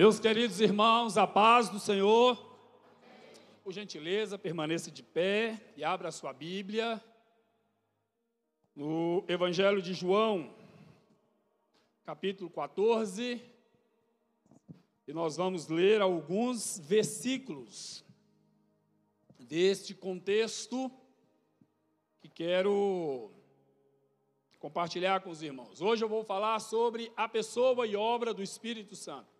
Meus 0.00 0.18
queridos 0.18 0.62
irmãos, 0.62 1.18
a 1.18 1.26
paz 1.26 1.68
do 1.68 1.78
Senhor. 1.78 2.34
Por 3.62 3.70
gentileza, 3.70 4.38
permaneça 4.38 4.90
de 4.90 5.02
pé 5.02 5.60
e 5.76 5.84
abra 5.84 6.08
a 6.08 6.10
sua 6.10 6.32
Bíblia 6.32 6.98
no 8.74 9.22
Evangelho 9.28 9.82
de 9.82 9.92
João, 9.92 10.54
capítulo 12.02 12.48
14. 12.48 13.42
E 15.06 15.12
nós 15.12 15.36
vamos 15.36 15.68
ler 15.68 16.00
alguns 16.00 16.78
versículos 16.78 18.02
deste 19.38 19.94
contexto 19.94 20.90
que 22.22 22.30
quero 22.30 23.30
compartilhar 24.58 25.20
com 25.20 25.28
os 25.28 25.42
irmãos. 25.42 25.82
Hoje 25.82 26.02
eu 26.02 26.08
vou 26.08 26.24
falar 26.24 26.58
sobre 26.58 27.12
a 27.14 27.28
pessoa 27.28 27.86
e 27.86 27.94
obra 27.94 28.32
do 28.32 28.42
Espírito 28.42 28.96
Santo. 28.96 29.39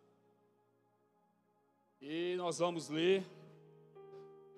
E 2.03 2.35
nós 2.37 2.59
vamos 2.59 2.89
ler 2.89 3.23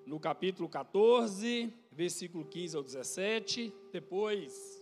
no 0.06 0.20
capítulo 0.20 0.68
14, 0.68 1.74
versículo 1.90 2.44
15 2.44 2.76
ao 2.76 2.84
17, 2.84 3.74
depois 3.90 4.80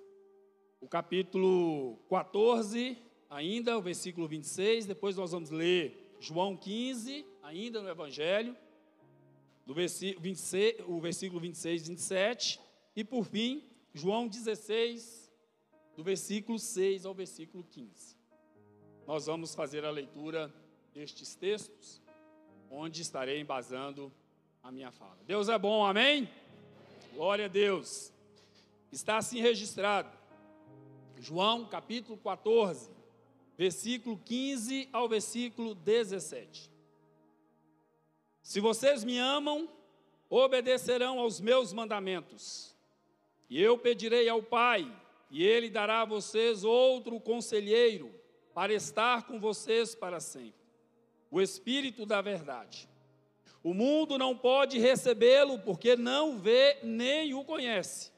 o 0.78 0.87
capítulo 0.87 1.96
14, 2.10 2.98
ainda 3.30 3.78
o 3.78 3.80
versículo 3.80 4.28
26, 4.28 4.84
depois 4.84 5.16
nós 5.16 5.32
vamos 5.32 5.48
ler 5.48 6.15
João 6.20 6.54
15, 6.54 7.24
ainda 7.42 7.80
no 7.80 7.88
Evangelho, 7.88 8.54
do 9.65 9.73
versículo 9.73 10.23
26, 10.23 10.80
o 10.87 11.01
versículo 11.01 11.40
26 11.40 11.80
e 11.80 11.88
27, 11.88 12.60
e 12.95 13.02
por 13.02 13.24
fim, 13.24 13.65
João 13.95 14.29
16, 14.29 15.32
do 15.96 16.04
versículo 16.04 16.59
6 16.59 17.06
ao 17.06 17.15
versículo 17.15 17.65
15. 17.65 18.18
Nós 19.06 19.24
vamos 19.24 19.54
fazer 19.54 19.82
a 19.82 19.90
leitura 19.90 20.52
destes 20.92 21.34
textos, 21.34 21.99
onde 22.70 23.02
estarei 23.02 23.41
embasando 23.41 24.12
a 24.62 24.71
minha 24.71 24.93
fala. 24.93 25.18
Deus 25.26 25.49
é 25.49 25.59
bom, 25.59 25.85
amém? 25.85 26.30
Glória 27.13 27.46
a 27.46 27.49
Deus. 27.49 28.13
Está 28.93 29.16
assim 29.16 29.40
registrado. 29.40 30.10
João 31.18 31.66
capítulo 31.66 32.16
14, 32.16 32.91
versículo 33.59 34.18
15 34.24 34.88
ao 34.93 35.09
versículo 35.09 35.74
17. 35.74 36.71
Se 38.43 38.60
vocês 38.60 39.04
me 39.04 39.18
amam, 39.18 39.68
obedecerão 40.29 41.18
aos 41.18 41.41
meus 41.41 41.73
mandamentos. 41.73 42.74
E 43.51 43.60
eu 43.60 43.76
pedirei 43.76 44.29
ao 44.29 44.43
Pai, 44.43 44.91
e 45.30 45.45
ele 45.45 45.68
dará 45.68 46.02
a 46.02 46.07
vocês 46.07 46.65
outro 46.65 47.21
conselheiro 47.21 48.15
para 48.54 48.73
estar 48.73 49.26
com 49.26 49.38
vocês 49.38 49.95
para 49.95 50.21
sempre. 50.21 50.60
O 51.30 51.40
Espírito 51.40 52.04
da 52.04 52.20
Verdade. 52.20 52.88
O 53.62 53.74
mundo 53.74 54.18
não 54.18 54.36
pode 54.36 54.78
recebê-lo 54.78 55.59
porque 55.59 55.95
não 55.95 56.38
vê 56.38 56.78
nem 56.82 57.34
o 57.34 57.45
conhece. 57.45 58.10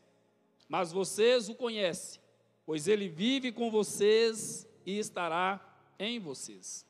Mas 0.68 0.92
vocês 0.92 1.48
o 1.48 1.54
conhecem, 1.54 2.20
pois 2.64 2.88
ele 2.88 3.08
vive 3.08 3.52
com 3.52 3.70
vocês 3.70 4.66
e 4.86 4.98
estará 4.98 5.60
em 5.98 6.18
vocês. 6.18 6.86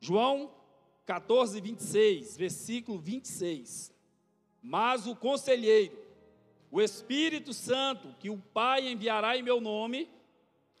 João 0.00 0.50
14, 1.04 1.60
26, 1.60 2.36
versículo 2.36 2.98
26. 2.98 3.92
Mas 4.62 5.06
o 5.06 5.16
conselheiro, 5.16 5.98
o 6.70 6.80
Espírito 6.80 7.52
Santo, 7.52 8.14
que 8.20 8.30
o 8.30 8.38
Pai 8.38 8.88
enviará 8.88 9.36
em 9.36 9.42
meu 9.42 9.60
nome, 9.60 10.08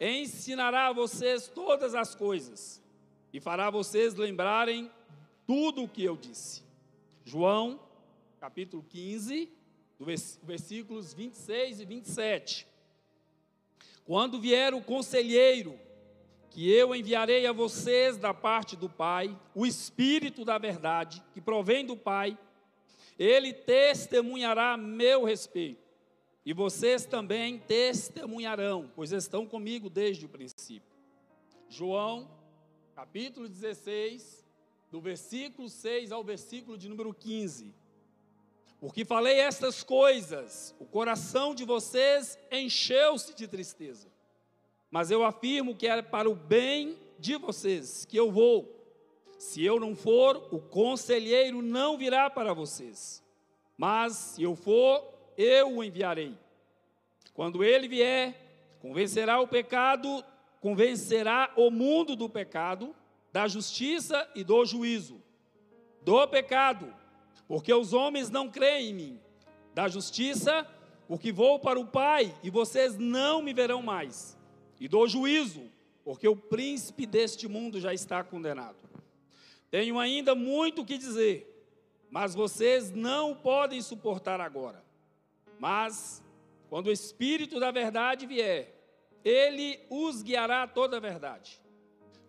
ensinará 0.00 0.88
a 0.88 0.92
vocês 0.92 1.48
todas 1.48 1.94
as 1.94 2.14
coisas 2.14 2.80
e 3.32 3.40
fará 3.40 3.70
vocês 3.70 4.14
lembrarem 4.14 4.90
tudo 5.46 5.82
o 5.82 5.88
que 5.88 6.04
eu 6.04 6.16
disse. 6.16 6.62
João, 7.24 7.80
capítulo 8.40 8.84
15, 8.88 9.50
versículos 10.42 11.12
26 11.12 11.80
e 11.80 11.84
27. 11.84 12.66
Quando 14.04 14.40
vier 14.40 14.72
o 14.72 14.82
conselheiro, 14.82 15.78
que 16.50 16.70
eu 16.70 16.94
enviarei 16.94 17.46
a 17.46 17.52
vocês 17.52 18.16
da 18.16 18.32
parte 18.32 18.74
do 18.74 18.88
Pai, 18.88 19.38
o 19.54 19.66
Espírito 19.66 20.44
da 20.44 20.58
verdade, 20.58 21.22
que 21.32 21.40
provém 21.40 21.84
do 21.84 21.96
Pai, 21.96 22.38
ele 23.18 23.52
testemunhará 23.52 24.72
a 24.72 24.76
meu 24.76 25.24
respeito. 25.24 25.86
E 26.46 26.52
vocês 26.54 27.04
também 27.04 27.58
testemunharão, 27.58 28.90
pois 28.94 29.12
estão 29.12 29.44
comigo 29.44 29.90
desde 29.90 30.24
o 30.24 30.28
princípio. 30.28 30.96
João, 31.68 32.30
capítulo 32.98 33.48
16, 33.48 34.44
do 34.90 35.00
versículo 35.00 35.68
6 35.68 36.10
ao 36.10 36.24
versículo 36.24 36.76
de 36.76 36.88
número 36.88 37.14
15. 37.14 37.72
Porque 38.80 39.04
falei 39.04 39.38
estas 39.38 39.84
coisas, 39.84 40.74
o 40.80 40.84
coração 40.84 41.54
de 41.54 41.64
vocês 41.64 42.36
encheu-se 42.50 43.36
de 43.36 43.46
tristeza. 43.46 44.08
Mas 44.90 45.12
eu 45.12 45.22
afirmo 45.22 45.76
que 45.76 45.86
é 45.86 46.02
para 46.02 46.28
o 46.28 46.34
bem 46.34 46.98
de 47.20 47.36
vocês 47.36 48.04
que 48.04 48.16
eu 48.16 48.32
vou. 48.32 48.68
Se 49.38 49.64
eu 49.64 49.78
não 49.78 49.94
for, 49.94 50.48
o 50.50 50.58
conselheiro 50.58 51.62
não 51.62 51.96
virá 51.96 52.28
para 52.28 52.52
vocês. 52.52 53.22
Mas 53.76 54.14
se 54.14 54.42
eu 54.42 54.56
for, 54.56 55.04
eu 55.36 55.76
o 55.76 55.84
enviarei. 55.84 56.36
Quando 57.32 57.62
ele 57.62 57.86
vier, 57.86 58.34
convencerá 58.80 59.40
o 59.40 59.46
pecado, 59.46 60.24
convencerá 60.60 61.52
o 61.56 61.70
mundo 61.70 62.16
do 62.16 62.28
pecado, 62.28 62.94
da 63.32 63.46
justiça 63.46 64.28
e 64.34 64.42
do 64.42 64.64
juízo. 64.64 65.22
Do 66.02 66.26
pecado, 66.28 66.94
porque 67.46 67.72
os 67.72 67.92
homens 67.92 68.30
não 68.30 68.50
creem 68.50 68.90
em 68.90 68.94
mim. 68.94 69.20
Da 69.74 69.88
justiça, 69.88 70.66
porque 71.06 71.32
vou 71.32 71.58
para 71.58 71.78
o 71.78 71.86
Pai 71.86 72.34
e 72.42 72.50
vocês 72.50 72.96
não 72.98 73.42
me 73.42 73.52
verão 73.52 73.82
mais. 73.82 74.36
E 74.80 74.88
do 74.88 75.06
juízo, 75.06 75.62
porque 76.04 76.28
o 76.28 76.36
príncipe 76.36 77.06
deste 77.06 77.48
mundo 77.48 77.80
já 77.80 77.92
está 77.92 78.22
condenado. 78.22 78.76
Tenho 79.70 79.98
ainda 79.98 80.34
muito 80.34 80.82
o 80.82 80.84
que 80.84 80.96
dizer, 80.96 81.46
mas 82.10 82.34
vocês 82.34 82.90
não 82.90 83.34
podem 83.34 83.82
suportar 83.82 84.40
agora. 84.40 84.82
Mas, 85.58 86.22
quando 86.70 86.86
o 86.86 86.92
Espírito 86.92 87.60
da 87.60 87.70
Verdade 87.70 88.26
vier, 88.26 88.77
ele 89.24 89.80
os 89.90 90.22
guiará 90.22 90.62
a 90.62 90.68
toda 90.68 90.96
a 90.96 91.00
verdade. 91.00 91.60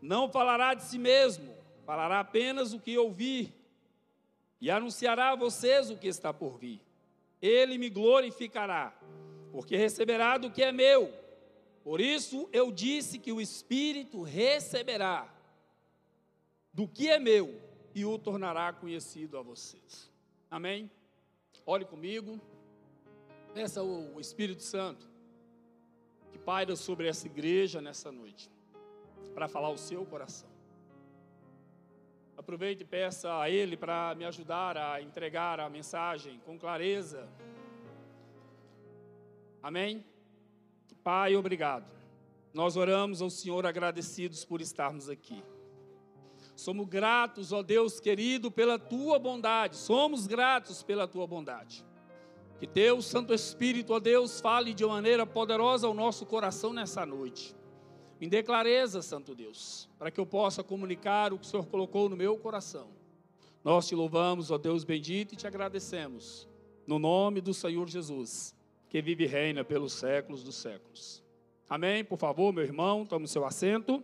Não 0.01 0.29
falará 0.29 0.73
de 0.73 0.83
si 0.83 0.97
mesmo, 0.97 1.55
falará 1.85 2.19
apenas 2.19 2.73
o 2.73 2.79
que 2.79 2.97
ouvir, 2.97 3.53
e 4.61 4.69
anunciará 4.69 5.31
a 5.31 5.35
vocês 5.35 5.89
o 5.89 5.97
que 5.97 6.07
está 6.07 6.33
por 6.33 6.57
vir. 6.57 6.81
Ele 7.41 7.77
me 7.77 7.89
glorificará, 7.89 8.93
porque 9.51 9.75
receberá 9.77 10.37
do 10.37 10.51
que 10.51 10.63
é 10.63 10.71
meu. 10.71 11.13
Por 11.83 12.01
isso 12.01 12.49
eu 12.51 12.71
disse 12.71 13.17
que 13.17 13.31
o 13.31 13.39
Espírito 13.39 14.21
receberá 14.21 15.33
do 16.73 16.87
que 16.87 17.09
é 17.09 17.17
meu 17.17 17.61
e 17.95 18.05
o 18.05 18.19
tornará 18.19 18.71
conhecido 18.73 19.37
a 19.37 19.41
vocês. 19.41 20.11
Amém? 20.51 20.91
Olhe 21.65 21.85
comigo. 21.85 22.39
Peça 23.53 23.81
o 23.81 24.19
Espírito 24.19 24.61
Santo 24.61 25.08
que 26.31 26.37
paira 26.37 26.75
sobre 26.75 27.07
essa 27.07 27.27
igreja 27.27 27.81
nessa 27.81 28.11
noite 28.11 28.49
para 29.33 29.47
falar 29.47 29.69
o 29.69 29.77
seu 29.77 30.05
coração. 30.05 30.49
Aproveite 32.37 32.83
e 32.83 32.85
peça 32.85 33.39
a 33.39 33.49
Ele 33.49 33.75
para 33.75 34.15
me 34.15 34.25
ajudar 34.25 34.77
a 34.77 35.01
entregar 35.01 35.59
a 35.59 35.69
mensagem 35.69 36.39
com 36.45 36.57
clareza. 36.57 37.27
Amém? 39.61 40.05
Pai, 41.03 41.35
obrigado. 41.35 41.85
Nós 42.53 42.75
oramos 42.77 43.21
ao 43.21 43.29
Senhor 43.29 43.65
agradecidos 43.65 44.43
por 44.45 44.61
estarmos 44.61 45.09
aqui. 45.09 45.43
Somos 46.55 46.87
gratos, 46.87 47.53
ó 47.53 47.61
Deus 47.61 47.99
querido, 47.99 48.51
pela 48.51 48.77
tua 48.77 49.19
bondade. 49.19 49.77
Somos 49.77 50.27
gratos 50.27 50.83
pela 50.83 51.07
tua 51.07 51.25
bondade. 51.25 51.85
Que 52.59 52.67
Deus, 52.67 53.05
Santo 53.05 53.33
Espírito, 53.33 53.93
ó 53.93 53.99
Deus, 53.99 54.41
fale 54.41 54.73
de 54.73 54.85
maneira 54.85 55.25
poderosa 55.25 55.87
ao 55.87 55.93
nosso 55.93 56.25
coração 56.25 56.73
nessa 56.73 57.05
noite. 57.05 57.55
Me 58.19 58.27
dê 58.27 58.43
clareza, 58.43 59.01
Santo 59.01 59.33
Deus, 59.33 59.87
para 59.97 60.11
que 60.11 60.19
eu 60.19 60.25
possa 60.25 60.61
comunicar 60.61 61.31
o 61.31 61.39
que 61.39 61.45
o 61.45 61.47
Senhor 61.47 61.65
colocou 61.67 62.09
no 62.09 62.17
meu 62.17 62.37
coração. 62.37 62.89
Nós 63.63 63.87
te 63.87 63.95
louvamos, 63.95 64.51
ó 64.51 64.57
Deus 64.57 64.83
bendito, 64.83 65.33
e 65.33 65.37
te 65.37 65.47
agradecemos. 65.47 66.49
No 66.85 66.99
nome 66.99 67.39
do 67.39 67.53
Senhor 67.53 67.87
Jesus, 67.87 68.53
que 68.89 69.01
vive 69.01 69.23
e 69.23 69.27
reina 69.27 69.63
pelos 69.63 69.93
séculos 69.93 70.43
dos 70.43 70.55
séculos. 70.55 71.23
Amém? 71.69 72.03
Por 72.03 72.17
favor, 72.17 72.51
meu 72.51 72.63
irmão, 72.63 73.05
tome 73.05 73.23
o 73.23 73.27
seu 73.27 73.45
assento. 73.45 74.03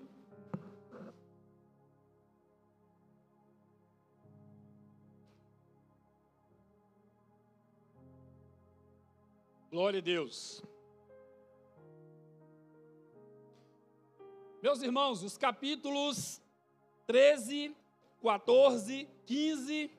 Glória 9.75 9.99
a 9.99 10.01
Deus. 10.01 10.63
Meus 14.63 14.81
irmãos, 14.81 15.21
os 15.21 15.37
capítulos 15.37 16.41
13, 17.05 17.75
14, 18.21 19.05
15, 19.25 19.91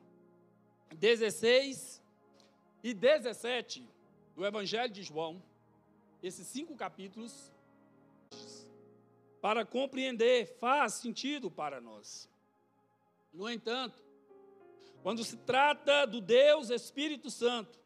16 0.94 2.02
e 2.82 2.94
17 2.94 3.86
do 4.34 4.46
Evangelho 4.46 4.90
de 4.90 5.02
João, 5.02 5.42
esses 6.22 6.46
cinco 6.46 6.74
capítulos, 6.74 7.52
para 9.42 9.62
compreender, 9.66 10.56
faz 10.58 10.94
sentido 10.94 11.50
para 11.50 11.82
nós. 11.82 12.30
No 13.30 13.46
entanto, 13.46 14.02
quando 15.02 15.22
se 15.22 15.36
trata 15.36 16.06
do 16.06 16.22
Deus 16.22 16.70
Espírito 16.70 17.30
Santo, 17.30 17.85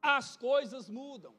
as 0.00 0.36
coisas 0.36 0.88
mudam. 0.88 1.34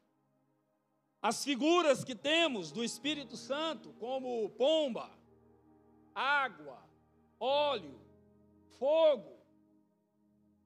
As 1.22 1.44
figuras 1.44 2.04
que 2.04 2.16
temos 2.16 2.72
do 2.72 2.84
Espírito 2.84 3.36
Santo, 3.36 3.94
como 3.94 4.50
pomba, 4.52 5.10
água, 6.14 6.84
óleo, 7.40 8.00
fogo, 8.78 9.38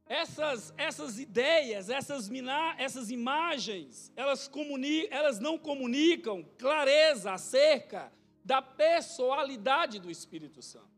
essas, 0.06 0.74
essas 0.78 1.20
ideias, 1.20 1.90
essas, 1.90 2.30
essas 2.78 3.10
imagens, 3.10 4.12
elas, 4.16 4.48
comuni, 4.48 5.08
elas 5.08 5.40
não 5.40 5.58
comunicam 5.58 6.44
clareza 6.58 7.32
acerca 7.32 8.12
da 8.44 8.62
pessoalidade 8.62 10.00
do 10.00 10.12
Espírito 10.12 10.62
Santo. 10.62 10.92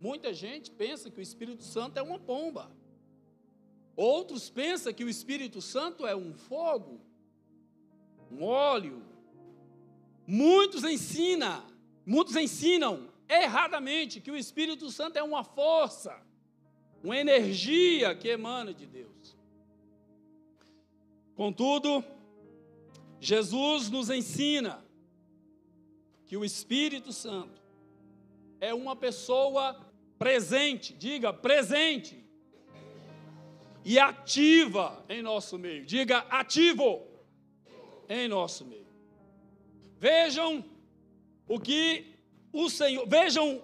Muita 0.00 0.34
gente 0.34 0.70
pensa 0.70 1.10
que 1.10 1.20
o 1.20 1.22
Espírito 1.22 1.62
Santo 1.62 1.98
é 1.98 2.02
uma 2.02 2.18
pomba. 2.18 2.72
Outros 3.96 4.48
pensam 4.48 4.92
que 4.92 5.04
o 5.04 5.08
Espírito 5.08 5.60
Santo 5.60 6.06
é 6.06 6.14
um 6.16 6.32
fogo, 6.34 7.00
um 8.30 8.44
óleo. 8.44 9.02
Muitos 10.26 10.84
ensinam, 10.84 11.64
muitos 12.06 12.36
ensinam 12.36 13.08
erradamente 13.28 14.20
que 14.20 14.30
o 14.30 14.36
Espírito 14.36 14.90
Santo 14.90 15.16
é 15.18 15.22
uma 15.22 15.44
força, 15.44 16.20
uma 17.02 17.16
energia 17.16 18.14
que 18.14 18.28
emana 18.28 18.72
de 18.72 18.86
Deus. 18.86 19.36
Contudo, 21.34 22.04
Jesus 23.18 23.88
nos 23.90 24.10
ensina 24.10 24.84
que 26.26 26.36
o 26.36 26.44
Espírito 26.44 27.12
Santo 27.12 27.60
é 28.60 28.72
uma 28.72 28.94
pessoa 28.94 29.78
presente, 30.18 30.92
diga 30.92 31.32
presente, 31.32 32.24
e 33.84 33.98
ativa 33.98 35.04
em 35.08 35.22
nosso 35.22 35.58
meio, 35.58 35.84
diga 35.84 36.18
ativo 36.30 37.06
em 38.08 38.28
nosso 38.28 38.64
meio. 38.64 38.86
Vejam 39.98 40.64
o 41.48 41.58
que 41.58 42.06
o 42.52 42.68
Senhor, 42.68 43.06
vejam 43.06 43.62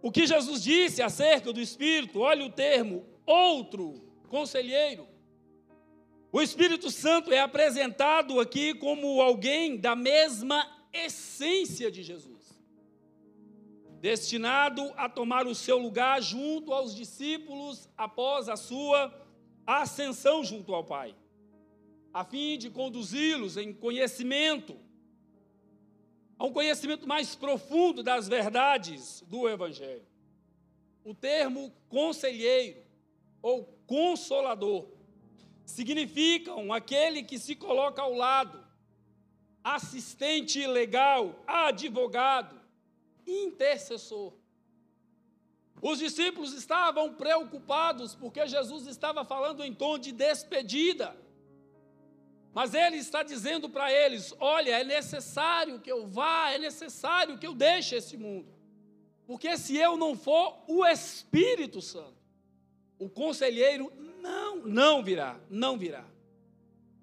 o 0.00 0.10
que 0.10 0.26
Jesus 0.26 0.62
disse 0.62 1.00
acerca 1.00 1.52
do 1.52 1.60
Espírito, 1.60 2.20
olha 2.20 2.44
o 2.44 2.50
termo, 2.50 3.06
outro 3.24 4.02
conselheiro. 4.28 5.06
O 6.32 6.40
Espírito 6.40 6.90
Santo 6.90 7.32
é 7.32 7.40
apresentado 7.40 8.40
aqui 8.40 8.74
como 8.74 9.20
alguém 9.20 9.76
da 9.76 9.94
mesma 9.94 10.66
essência 10.92 11.90
de 11.90 12.02
Jesus, 12.02 12.41
destinado 14.02 14.92
a 14.96 15.08
tomar 15.08 15.46
o 15.46 15.54
seu 15.54 15.78
lugar 15.78 16.20
junto 16.20 16.72
aos 16.72 16.92
discípulos 16.92 17.88
após 17.96 18.48
a 18.48 18.56
sua 18.56 19.14
ascensão 19.64 20.42
junto 20.42 20.74
ao 20.74 20.82
Pai, 20.82 21.14
a 22.12 22.24
fim 22.24 22.58
de 22.58 22.68
conduzi-los 22.68 23.56
em 23.56 23.72
conhecimento, 23.72 24.76
a 26.36 26.44
um 26.44 26.52
conhecimento 26.52 27.06
mais 27.06 27.36
profundo 27.36 28.02
das 28.02 28.26
verdades 28.26 29.22
do 29.28 29.48
Evangelho. 29.48 30.04
O 31.04 31.14
termo 31.14 31.72
conselheiro 31.88 32.82
ou 33.40 33.66
consolador 33.86 34.88
significam 35.64 36.72
aquele 36.72 37.22
que 37.22 37.38
se 37.38 37.54
coloca 37.54 38.02
ao 38.02 38.14
lado 38.14 38.66
assistente 39.62 40.66
legal, 40.66 41.40
advogado, 41.46 42.61
intercessor. 43.26 44.32
Os 45.80 45.98
discípulos 45.98 46.52
estavam 46.52 47.14
preocupados 47.14 48.14
porque 48.14 48.46
Jesus 48.46 48.86
estava 48.86 49.24
falando 49.24 49.64
em 49.64 49.74
tom 49.74 49.98
de 49.98 50.12
despedida. 50.12 51.16
Mas 52.54 52.74
ele 52.74 52.98
está 52.98 53.22
dizendo 53.22 53.68
para 53.68 53.90
eles: 53.92 54.32
olha, 54.38 54.80
é 54.80 54.84
necessário 54.84 55.80
que 55.80 55.90
eu 55.90 56.06
vá, 56.06 56.52
é 56.52 56.58
necessário 56.58 57.38
que 57.38 57.46
eu 57.46 57.54
deixe 57.54 57.96
esse 57.96 58.16
mundo. 58.16 58.52
Porque 59.26 59.56
se 59.56 59.76
eu 59.76 59.96
não 59.96 60.16
for, 60.16 60.62
o 60.68 60.84
Espírito 60.84 61.80
Santo, 61.80 62.22
o 62.98 63.08
conselheiro, 63.08 63.92
não, 64.20 64.56
não 64.56 65.02
virá, 65.02 65.40
não 65.48 65.78
virá. 65.78 66.11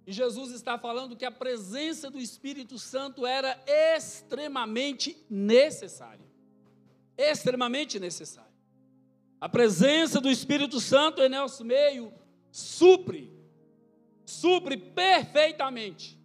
E 0.09 0.11
Jesus 0.11 0.49
está 0.49 0.75
falando 0.75 1.15
que 1.15 1.23
a 1.23 1.29
presença 1.29 2.09
do 2.09 2.17
Espírito 2.17 2.79
Santo 2.79 3.27
era 3.27 3.63
extremamente 3.67 5.15
necessária. 5.29 6.25
Extremamente 7.15 7.99
necessária. 7.99 8.51
A 9.39 9.47
presença 9.47 10.19
do 10.19 10.27
Espírito 10.27 10.79
Santo 10.79 11.21
em 11.21 11.29
nosso 11.29 11.63
meio 11.63 12.11
supre, 12.51 13.31
supre 14.25 14.77
perfeitamente 14.77 16.19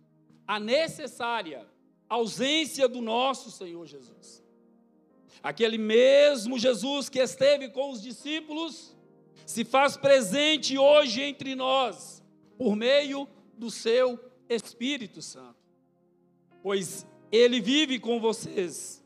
a 0.48 0.58
necessária 0.58 1.66
ausência 2.08 2.88
do 2.88 3.02
nosso 3.02 3.50
Senhor 3.50 3.84
Jesus. 3.84 4.42
Aquele 5.42 5.76
mesmo 5.76 6.58
Jesus 6.58 7.10
que 7.10 7.18
esteve 7.18 7.68
com 7.68 7.90
os 7.90 8.00
discípulos 8.00 8.96
se 9.44 9.62
faz 9.62 9.94
presente 9.94 10.78
hoje 10.78 11.20
entre 11.20 11.54
nós 11.54 12.24
por 12.56 12.74
meio 12.74 13.28
do 13.58 13.70
seu 13.70 14.18
Espírito 14.48 15.22
Santo, 15.22 15.58
pois 16.62 17.06
ele 17.32 17.60
vive 17.60 17.98
com 17.98 18.20
vocês 18.20 19.04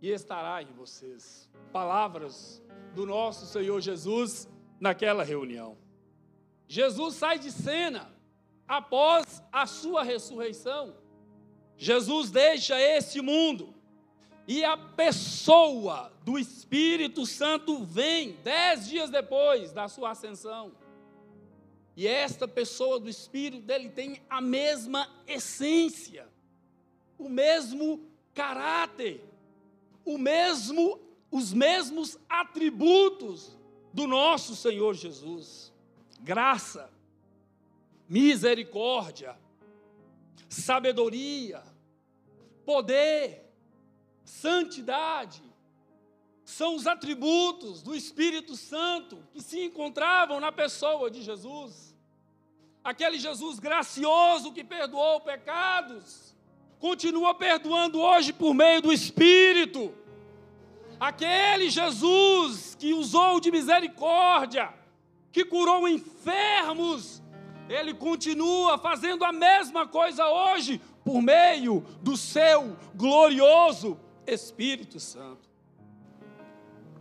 e 0.00 0.10
estará 0.10 0.62
em 0.62 0.72
vocês. 0.72 1.48
Palavras 1.72 2.62
do 2.94 3.06
nosso 3.06 3.46
Senhor 3.46 3.80
Jesus 3.80 4.48
naquela 4.80 5.22
reunião. 5.22 5.78
Jesus 6.66 7.14
sai 7.14 7.38
de 7.38 7.50
cena 7.50 8.12
após 8.66 9.42
a 9.52 9.66
sua 9.66 10.02
ressurreição. 10.02 10.96
Jesus 11.76 12.30
deixa 12.30 12.80
esse 12.80 13.20
mundo 13.20 13.74
e 14.46 14.64
a 14.64 14.76
pessoa 14.76 16.12
do 16.24 16.38
Espírito 16.38 17.24
Santo 17.26 17.84
vem 17.84 18.32
dez 18.42 18.88
dias 18.88 19.10
depois 19.10 19.72
da 19.72 19.88
sua 19.88 20.10
ascensão. 20.10 20.72
E 21.96 22.06
esta 22.06 22.48
pessoa 22.48 22.98
do 22.98 23.08
Espírito 23.08 23.62
dele 23.62 23.90
tem 23.90 24.22
a 24.28 24.40
mesma 24.40 25.08
essência, 25.26 26.26
o 27.18 27.28
mesmo 27.28 28.08
caráter, 28.34 29.22
o 30.04 30.16
mesmo, 30.16 30.98
os 31.30 31.52
mesmos 31.52 32.18
atributos 32.28 33.56
do 33.92 34.06
nosso 34.06 34.56
Senhor 34.56 34.94
Jesus: 34.94 35.72
graça, 36.20 36.90
misericórdia, 38.08 39.38
sabedoria, 40.48 41.62
poder, 42.64 43.52
santidade, 44.24 45.42
são 46.52 46.76
os 46.76 46.86
atributos 46.86 47.82
do 47.82 47.94
Espírito 47.94 48.56
Santo 48.56 49.18
que 49.32 49.40
se 49.40 49.64
encontravam 49.64 50.38
na 50.38 50.52
pessoa 50.52 51.10
de 51.10 51.22
Jesus. 51.22 51.94
Aquele 52.84 53.18
Jesus 53.18 53.58
gracioso 53.58 54.52
que 54.52 54.62
perdoou 54.62 55.20
pecados, 55.20 56.34
continua 56.78 57.34
perdoando 57.34 58.00
hoje 58.00 58.32
por 58.32 58.52
meio 58.52 58.82
do 58.82 58.92
Espírito. 58.92 59.94
Aquele 61.00 61.70
Jesus 61.70 62.74
que 62.74 62.92
usou 62.92 63.40
de 63.40 63.50
misericórdia, 63.50 64.72
que 65.30 65.44
curou 65.44 65.88
enfermos, 65.88 67.22
ele 67.68 67.94
continua 67.94 68.76
fazendo 68.78 69.24
a 69.24 69.32
mesma 69.32 69.86
coisa 69.86 70.26
hoje 70.26 70.80
por 71.04 71.22
meio 71.22 71.80
do 72.02 72.16
seu 72.16 72.76
glorioso 72.94 73.98
Espírito 74.26 75.00
Santo. 75.00 75.51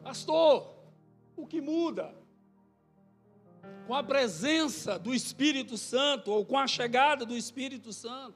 Pastor, 0.03 0.74
o 1.36 1.46
que 1.46 1.62
muda? 1.62 2.15
Com 3.88 3.93
a 3.93 4.03
presença 4.03 4.98
do 4.98 5.13
Espírito 5.13 5.77
Santo 5.77 6.31
ou 6.31 6.46
com 6.46 6.58
a 6.58 6.67
chegada 6.67 7.25
do 7.25 7.36
Espírito 7.36 7.93
Santo, 7.93 8.36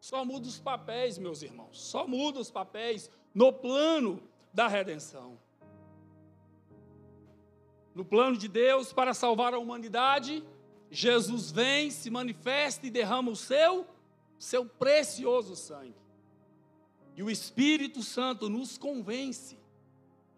só 0.00 0.24
muda 0.24 0.46
os 0.46 0.58
papéis, 0.58 1.18
meus 1.18 1.42
irmãos, 1.42 1.80
só 1.80 2.06
muda 2.06 2.38
os 2.38 2.50
papéis 2.50 3.10
no 3.34 3.52
plano 3.52 4.22
da 4.52 4.68
redenção. 4.68 5.38
No 7.94 8.04
plano 8.04 8.36
de 8.36 8.46
Deus 8.46 8.92
para 8.92 9.12
salvar 9.12 9.54
a 9.54 9.58
humanidade, 9.58 10.44
Jesus 10.90 11.50
vem, 11.50 11.90
se 11.90 12.10
manifesta 12.10 12.86
e 12.86 12.90
derrama 12.90 13.30
o 13.30 13.36
seu, 13.36 13.86
seu 14.38 14.64
precioso 14.64 15.56
sangue. 15.56 15.96
E 17.16 17.22
o 17.22 17.30
Espírito 17.30 18.02
Santo 18.02 18.48
nos 18.48 18.78
convence 18.78 19.57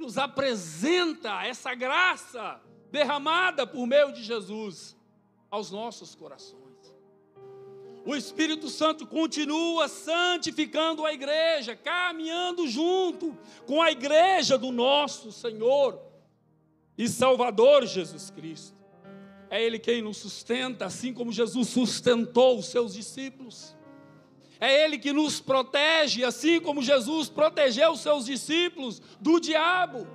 nos 0.00 0.18
apresenta 0.18 1.44
essa 1.44 1.74
graça 1.74 2.60
derramada 2.90 3.66
por 3.66 3.86
meio 3.86 4.12
de 4.12 4.22
Jesus 4.22 4.96
aos 5.50 5.70
nossos 5.70 6.14
corações. 6.14 6.60
O 8.04 8.16
Espírito 8.16 8.70
Santo 8.70 9.06
continua 9.06 9.86
santificando 9.86 11.04
a 11.04 11.12
igreja, 11.12 11.76
caminhando 11.76 12.66
junto 12.66 13.36
com 13.66 13.82
a 13.82 13.92
igreja 13.92 14.56
do 14.56 14.72
nosso 14.72 15.30
Senhor 15.30 16.00
e 16.96 17.06
Salvador 17.06 17.86
Jesus 17.86 18.30
Cristo. 18.30 18.76
É 19.50 19.62
Ele 19.62 19.78
quem 19.78 20.00
nos 20.00 20.16
sustenta, 20.16 20.86
assim 20.86 21.12
como 21.12 21.30
Jesus 21.30 21.68
sustentou 21.68 22.58
os 22.58 22.66
seus 22.66 22.94
discípulos. 22.94 23.76
É 24.60 24.84
Ele 24.84 24.98
que 24.98 25.12
nos 25.12 25.40
protege, 25.40 26.22
assim 26.22 26.60
como 26.60 26.82
Jesus 26.82 27.28
protegeu 27.30 27.92
os 27.92 28.00
seus 28.00 28.26
discípulos 28.26 29.00
do 29.18 29.40
diabo. 29.40 30.06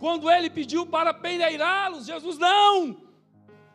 Quando 0.00 0.28
ele 0.28 0.50
pediu 0.50 0.84
para 0.84 1.14
peneirá-los, 1.14 2.06
Jesus 2.06 2.36
não. 2.36 2.96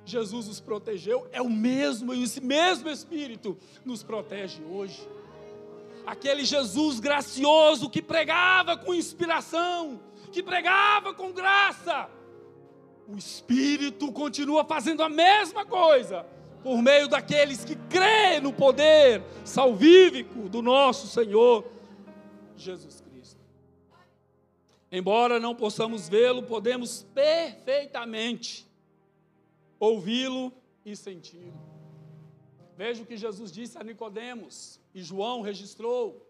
Jesus 0.04 0.50
os 0.50 0.60
protegeu, 0.60 1.26
é 1.32 1.42
o 1.42 1.50
mesmo, 1.50 2.14
e 2.14 2.24
esse 2.24 2.42
mesmo 2.42 2.90
Espírito 2.90 3.58
nos 3.86 4.04
protege 4.04 4.62
hoje. 4.64 5.08
Aquele 6.06 6.44
Jesus 6.44 7.00
gracioso 7.00 7.90
que 7.90 8.02
pregava 8.02 8.76
com 8.76 8.94
inspiração, 8.94 10.02
que 10.32 10.44
pregava 10.44 11.14
com 11.14 11.32
graça, 11.32 12.10
o 13.08 13.18
Espírito 13.18 14.12
continua 14.12 14.66
fazendo 14.66 15.04
a 15.04 15.10
mesma 15.10 15.66
coisa 15.66 16.26
por 16.64 16.82
meio 16.82 17.08
daqueles 17.08 17.64
que 17.64 17.76
creem 17.90 18.42
no 18.42 18.52
poder 18.52 19.24
salvífico 19.46 20.50
do 20.50 20.62
nosso 20.62 21.08
Senhor 21.08 21.66
Jesus 22.56 23.02
Cristo. 23.02 23.40
Embora 24.92 25.40
não 25.40 25.56
possamos 25.56 26.10
vê-lo, 26.10 26.44
podemos 26.44 27.04
perfeitamente 27.14 28.68
ouvi-lo 29.80 30.52
e 30.86 30.96
senti-lo. 30.96 31.54
Veja 32.76 33.04
o 33.04 33.06
que 33.06 33.18
Jesus 33.18 33.52
disse 33.52 33.78
a 33.78 33.84
Nicodemos 33.84 34.80
e 34.94 35.02
João 35.02 35.42
registrou 35.42 36.28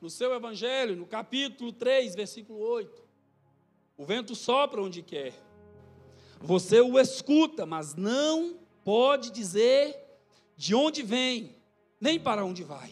no 0.00 0.08
seu 0.08 0.32
evangelho, 0.34 0.96
no 0.96 1.06
capítulo 1.06 1.72
3, 1.72 2.14
versículo 2.14 2.60
8. 2.60 3.02
O 3.96 4.04
vento 4.04 4.34
sopra 4.34 4.80
onde 4.80 5.02
quer 5.02 5.34
você 6.40 6.80
o 6.80 6.98
escuta, 6.98 7.66
mas 7.66 7.94
não 7.94 8.56
pode 8.88 9.30
dizer 9.30 10.02
de 10.56 10.74
onde 10.74 11.02
vem, 11.02 11.54
nem 12.00 12.18
para 12.18 12.42
onde 12.42 12.64
vai. 12.64 12.90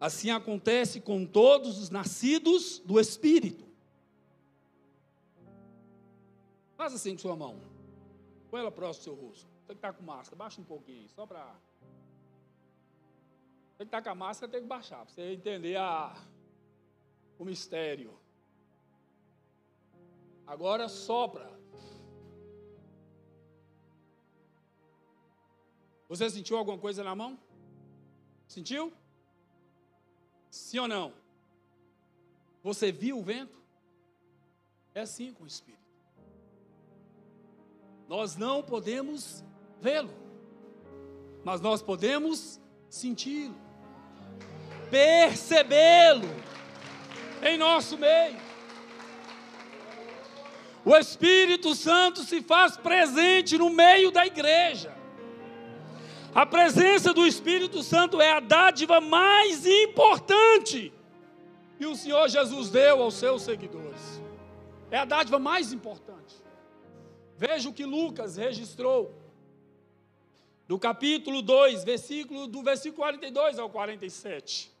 Assim 0.00 0.30
acontece 0.30 1.00
com 1.00 1.26
todos 1.26 1.76
os 1.80 1.90
nascidos 1.90 2.78
do 2.78 3.00
Espírito. 3.00 3.66
Faz 6.76 6.94
assim 6.94 7.14
com 7.14 7.18
sua 7.18 7.34
mão. 7.34 7.60
Põe 8.48 8.60
ela 8.60 8.70
próximo 8.70 9.00
do 9.00 9.18
seu 9.18 9.26
rosto. 9.26 9.48
Você 9.62 9.72
que 9.72 9.78
está 9.78 9.92
com 9.92 10.04
máscara, 10.04 10.36
baixa 10.36 10.60
um 10.60 10.64
pouquinho, 10.64 11.08
só 11.08 11.26
para. 11.26 11.52
Você 13.72 13.78
que 13.78 13.82
está 13.82 14.00
com 14.00 14.10
a 14.10 14.14
máscara 14.14 14.52
tem 14.52 14.60
que 14.60 14.68
baixar, 14.68 15.04
para 15.04 15.12
você 15.12 15.32
entender 15.32 15.74
a... 15.78 16.14
o 17.40 17.44
mistério. 17.44 18.16
Agora 20.46 20.88
sopra. 20.88 21.61
Você 26.12 26.28
sentiu 26.28 26.58
alguma 26.58 26.76
coisa 26.76 27.02
na 27.02 27.14
mão? 27.14 27.38
Sentiu? 28.46 28.92
Sim 30.50 30.80
ou 30.80 30.86
não? 30.86 31.14
Você 32.62 32.92
viu 32.92 33.18
o 33.18 33.22
vento? 33.22 33.58
É 34.94 35.00
assim 35.00 35.32
com 35.32 35.44
o 35.44 35.46
Espírito. 35.46 35.80
Nós 38.06 38.36
não 38.36 38.62
podemos 38.62 39.42
vê-lo, 39.80 40.10
mas 41.42 41.62
nós 41.62 41.80
podemos 41.80 42.60
senti-lo, 42.90 43.56
percebê-lo 44.90 46.28
em 47.42 47.56
nosso 47.56 47.96
meio. 47.96 48.38
O 50.84 50.94
Espírito 50.94 51.74
Santo 51.74 52.22
se 52.22 52.42
faz 52.42 52.76
presente 52.76 53.56
no 53.56 53.70
meio 53.70 54.10
da 54.10 54.26
igreja. 54.26 55.00
A 56.34 56.46
presença 56.46 57.12
do 57.12 57.26
Espírito 57.26 57.82
Santo 57.82 58.20
é 58.20 58.32
a 58.32 58.40
dádiva 58.40 59.02
mais 59.02 59.66
importante 59.66 60.90
que 61.76 61.84
o 61.84 61.94
Senhor 61.94 62.26
Jesus 62.28 62.70
deu 62.70 63.02
aos 63.02 63.14
seus 63.14 63.42
seguidores. 63.42 64.22
É 64.90 64.98
a 64.98 65.04
dádiva 65.04 65.38
mais 65.38 65.74
importante. 65.74 66.34
Veja 67.36 67.68
o 67.68 67.72
que 67.72 67.84
Lucas 67.84 68.36
registrou. 68.36 69.14
Do 70.66 70.78
capítulo 70.78 71.42
2, 71.42 71.84
versículo, 71.84 72.46
do 72.46 72.62
versículo 72.62 73.02
42 73.02 73.58
ao 73.58 73.68
47. 73.68 74.72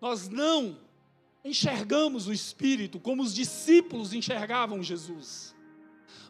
Nós 0.00 0.26
não 0.26 0.78
enxergamos 1.44 2.26
o 2.26 2.32
Espírito 2.32 2.98
como 2.98 3.22
os 3.22 3.34
discípulos 3.34 4.14
enxergavam 4.14 4.82
Jesus 4.82 5.55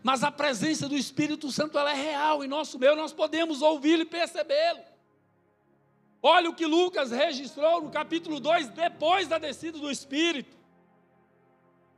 mas 0.07 0.23
a 0.23 0.31
presença 0.31 0.89
do 0.89 0.97
Espírito 0.97 1.51
Santo 1.51 1.77
ela 1.77 1.91
é 1.91 2.01
real 2.01 2.45
em 2.45 2.47
nosso 2.47 2.79
meio, 2.79 2.95
nós 2.95 3.13
podemos 3.13 3.61
ouvi-lo 3.61 4.03
e 4.03 4.05
percebê-lo. 4.05 4.79
Olha 6.23 6.49
o 6.49 6.55
que 6.55 6.65
Lucas 6.65 7.11
registrou 7.11 7.83
no 7.83 7.91
capítulo 7.91 8.39
2, 8.39 8.69
depois 8.69 9.27
da 9.27 9.37
descida 9.37 9.81
do 9.81 9.91
Espírito. 9.91 10.57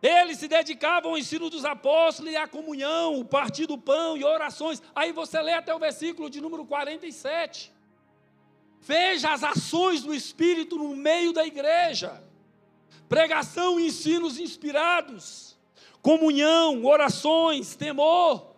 Eles 0.01 0.39
se 0.39 0.49
dedicavam 0.49 1.11
ao 1.11 1.19
ensino 1.19 1.51
dos 1.51 1.67
apóstolos 1.67 2.33
e 2.33 2.37
à 2.39 2.49
comunhão, 2.49 3.21
o 3.21 3.27
partir 3.27 3.67
do 3.67 3.77
pão 3.77 4.17
e 4.17 4.25
orações. 4.25 4.83
Aí 4.95 5.13
você 5.13 5.39
lê 5.43 5.53
até 5.53 5.75
o 5.75 5.79
versículo 5.79 6.31
de 6.31 6.41
número 6.41 6.65
47. 6.65 7.71
Veja 8.81 9.35
as 9.35 9.45
ações 9.45 10.03
do 10.03 10.15
Espírito 10.15 10.77
no 10.77 10.97
meio 10.97 11.35
da 11.35 11.47
igreja. 11.47 12.25
Pregação 13.07 13.79
e 13.79 13.89
ensinos 13.89 14.39
inspirados 14.39 15.58
comunhão, 16.03 16.85
orações, 16.85 17.75
temor, 17.75 18.55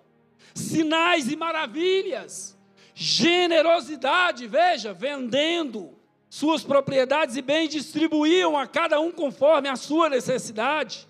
sinais 0.55 1.31
e 1.31 1.37
maravilhas, 1.37 2.57
generosidade, 2.95 4.47
veja, 4.47 4.93
vendendo 4.93 5.99
suas 6.29 6.63
propriedades 6.63 7.37
e 7.37 7.43
bens, 7.43 7.71
distribuíam 7.71 8.57
a 8.57 8.67
cada 8.67 9.01
um 9.01 9.11
conforme 9.11 9.69
a 9.69 9.75
sua 9.75 10.09
necessidade. 10.09 11.09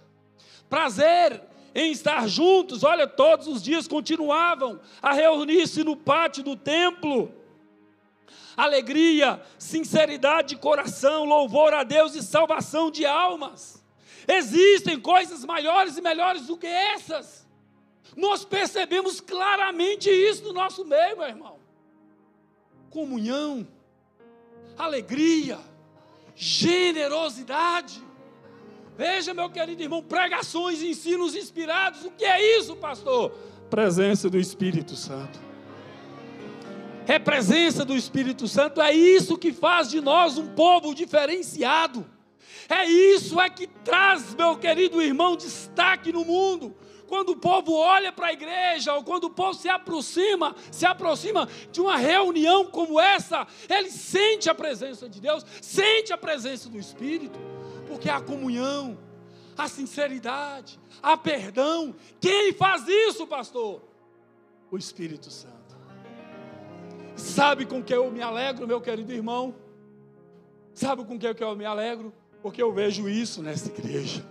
Prazer 0.68 1.42
em 1.74 1.92
estar 1.92 2.26
juntos, 2.26 2.82
olha, 2.82 3.06
todos 3.06 3.46
os 3.46 3.62
dias 3.62 3.86
continuavam 3.86 4.80
a 5.02 5.12
reunir-se 5.12 5.84
no 5.84 5.94
pátio 5.94 6.42
do 6.42 6.56
templo. 6.56 7.32
Alegria, 8.56 9.40
sinceridade 9.58 10.50
de 10.50 10.56
coração, 10.56 11.24
louvor 11.24 11.72
a 11.72 11.84
Deus 11.84 12.14
e 12.14 12.22
salvação 12.22 12.90
de 12.90 13.06
almas. 13.06 13.79
Existem 14.32 15.00
coisas 15.00 15.44
maiores 15.44 15.96
e 15.96 16.00
melhores 16.00 16.46
do 16.46 16.56
que 16.56 16.66
essas. 16.66 17.44
Nós 18.16 18.44
percebemos 18.44 19.20
claramente 19.20 20.08
isso 20.08 20.44
no 20.44 20.52
nosso 20.52 20.84
meio, 20.84 21.16
meu 21.16 21.26
irmão. 21.26 21.58
Comunhão, 22.90 23.66
alegria, 24.78 25.58
generosidade. 26.36 28.00
Veja, 28.96 29.34
meu 29.34 29.50
querido 29.50 29.82
irmão, 29.82 30.02
pregações, 30.02 30.80
ensinos 30.80 31.34
inspirados. 31.34 32.04
O 32.04 32.12
que 32.12 32.24
é 32.24 32.58
isso, 32.58 32.76
pastor? 32.76 33.32
Presença 33.68 34.30
do 34.30 34.38
Espírito 34.38 34.94
Santo. 34.94 35.40
É 37.06 37.18
presença 37.18 37.84
do 37.84 37.96
Espírito 37.96 38.46
Santo, 38.46 38.80
é 38.80 38.92
isso 38.92 39.36
que 39.36 39.52
faz 39.52 39.90
de 39.90 40.00
nós 40.00 40.38
um 40.38 40.54
povo 40.54 40.94
diferenciado. 40.94 42.06
É 42.70 42.86
isso 42.86 43.40
é 43.40 43.50
que 43.50 43.66
traz, 43.66 44.32
meu 44.32 44.56
querido 44.56 45.02
irmão, 45.02 45.34
destaque 45.34 46.12
no 46.12 46.24
mundo. 46.24 46.72
Quando 47.08 47.30
o 47.30 47.36
povo 47.36 47.72
olha 47.74 48.12
para 48.12 48.28
a 48.28 48.32
igreja, 48.32 48.94
ou 48.94 49.02
quando 49.02 49.24
o 49.24 49.30
povo 49.30 49.54
se 49.54 49.68
aproxima, 49.68 50.54
se 50.70 50.86
aproxima 50.86 51.48
de 51.72 51.80
uma 51.80 51.96
reunião 51.96 52.64
como 52.66 53.00
essa, 53.00 53.44
ele 53.68 53.90
sente 53.90 54.48
a 54.48 54.54
presença 54.54 55.08
de 55.08 55.20
Deus, 55.20 55.44
sente 55.60 56.12
a 56.12 56.16
presença 56.16 56.68
do 56.68 56.78
Espírito, 56.78 57.36
porque 57.88 58.08
a 58.08 58.20
comunhão, 58.20 58.96
a 59.58 59.66
sinceridade, 59.66 60.78
a 61.02 61.16
perdão. 61.16 61.92
Quem 62.20 62.52
faz 62.52 62.86
isso, 62.86 63.26
pastor? 63.26 63.82
O 64.70 64.78
Espírito 64.78 65.28
Santo. 65.28 65.76
Sabe 67.16 67.66
com 67.66 67.82
que 67.82 67.92
eu 67.92 68.08
me 68.12 68.22
alegro, 68.22 68.68
meu 68.68 68.80
querido 68.80 69.12
irmão? 69.12 69.56
Sabe 70.72 71.04
com 71.04 71.18
que 71.18 71.26
eu 71.26 71.56
me 71.56 71.64
alegro? 71.64 72.14
Porque 72.42 72.62
eu 72.62 72.72
vejo 72.72 73.08
isso 73.08 73.42
nessa 73.42 73.68
igreja. 73.68 74.24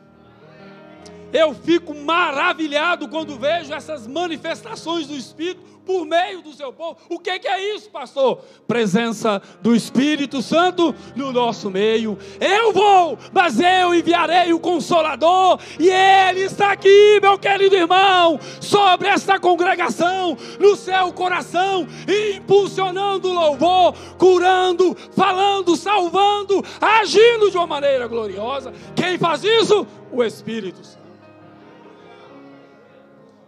Eu 1.31 1.53
fico 1.53 1.93
maravilhado 1.93 3.07
quando 3.07 3.37
vejo 3.37 3.73
essas 3.73 4.07
manifestações 4.07 5.07
do 5.07 5.15
Espírito 5.15 5.79
por 5.89 6.05
meio 6.05 6.43
do 6.43 6.53
seu 6.53 6.71
povo. 6.71 6.97
O 7.09 7.17
que, 7.17 7.39
que, 7.39 7.47
é 7.47 7.75
isso, 7.75 7.89
pastor? 7.89 8.43
Presença 8.67 9.41
do 9.59 9.75
Espírito 9.75 10.39
Santo 10.39 10.93
no 11.15 11.31
nosso 11.31 11.71
meio. 11.71 12.15
Eu 12.39 12.71
vou, 12.71 13.17
mas 13.33 13.59
eu 13.59 13.95
enviarei 13.95 14.53
o 14.53 14.59
Consolador, 14.59 15.59
e 15.79 15.89
Ele 15.89 16.41
está 16.41 16.73
aqui, 16.73 17.19
meu 17.19 17.39
querido 17.39 17.75
irmão, 17.75 18.39
sobre 18.61 19.07
esta 19.07 19.39
congregação, 19.39 20.37
no 20.59 20.75
seu 20.75 21.11
coração, 21.11 21.87
impulsionando 22.35 23.27
o 23.27 23.33
louvor, 23.33 23.95
curando, 24.19 24.95
falando, 25.15 25.75
salvando, 25.75 26.63
agindo 26.79 27.49
de 27.49 27.57
uma 27.57 27.65
maneira 27.65 28.07
gloriosa. 28.07 28.71
Quem 28.95 29.17
faz 29.17 29.43
isso? 29.43 29.87
O 30.11 30.23
Espírito 30.23 30.83
Santo. 30.83 30.98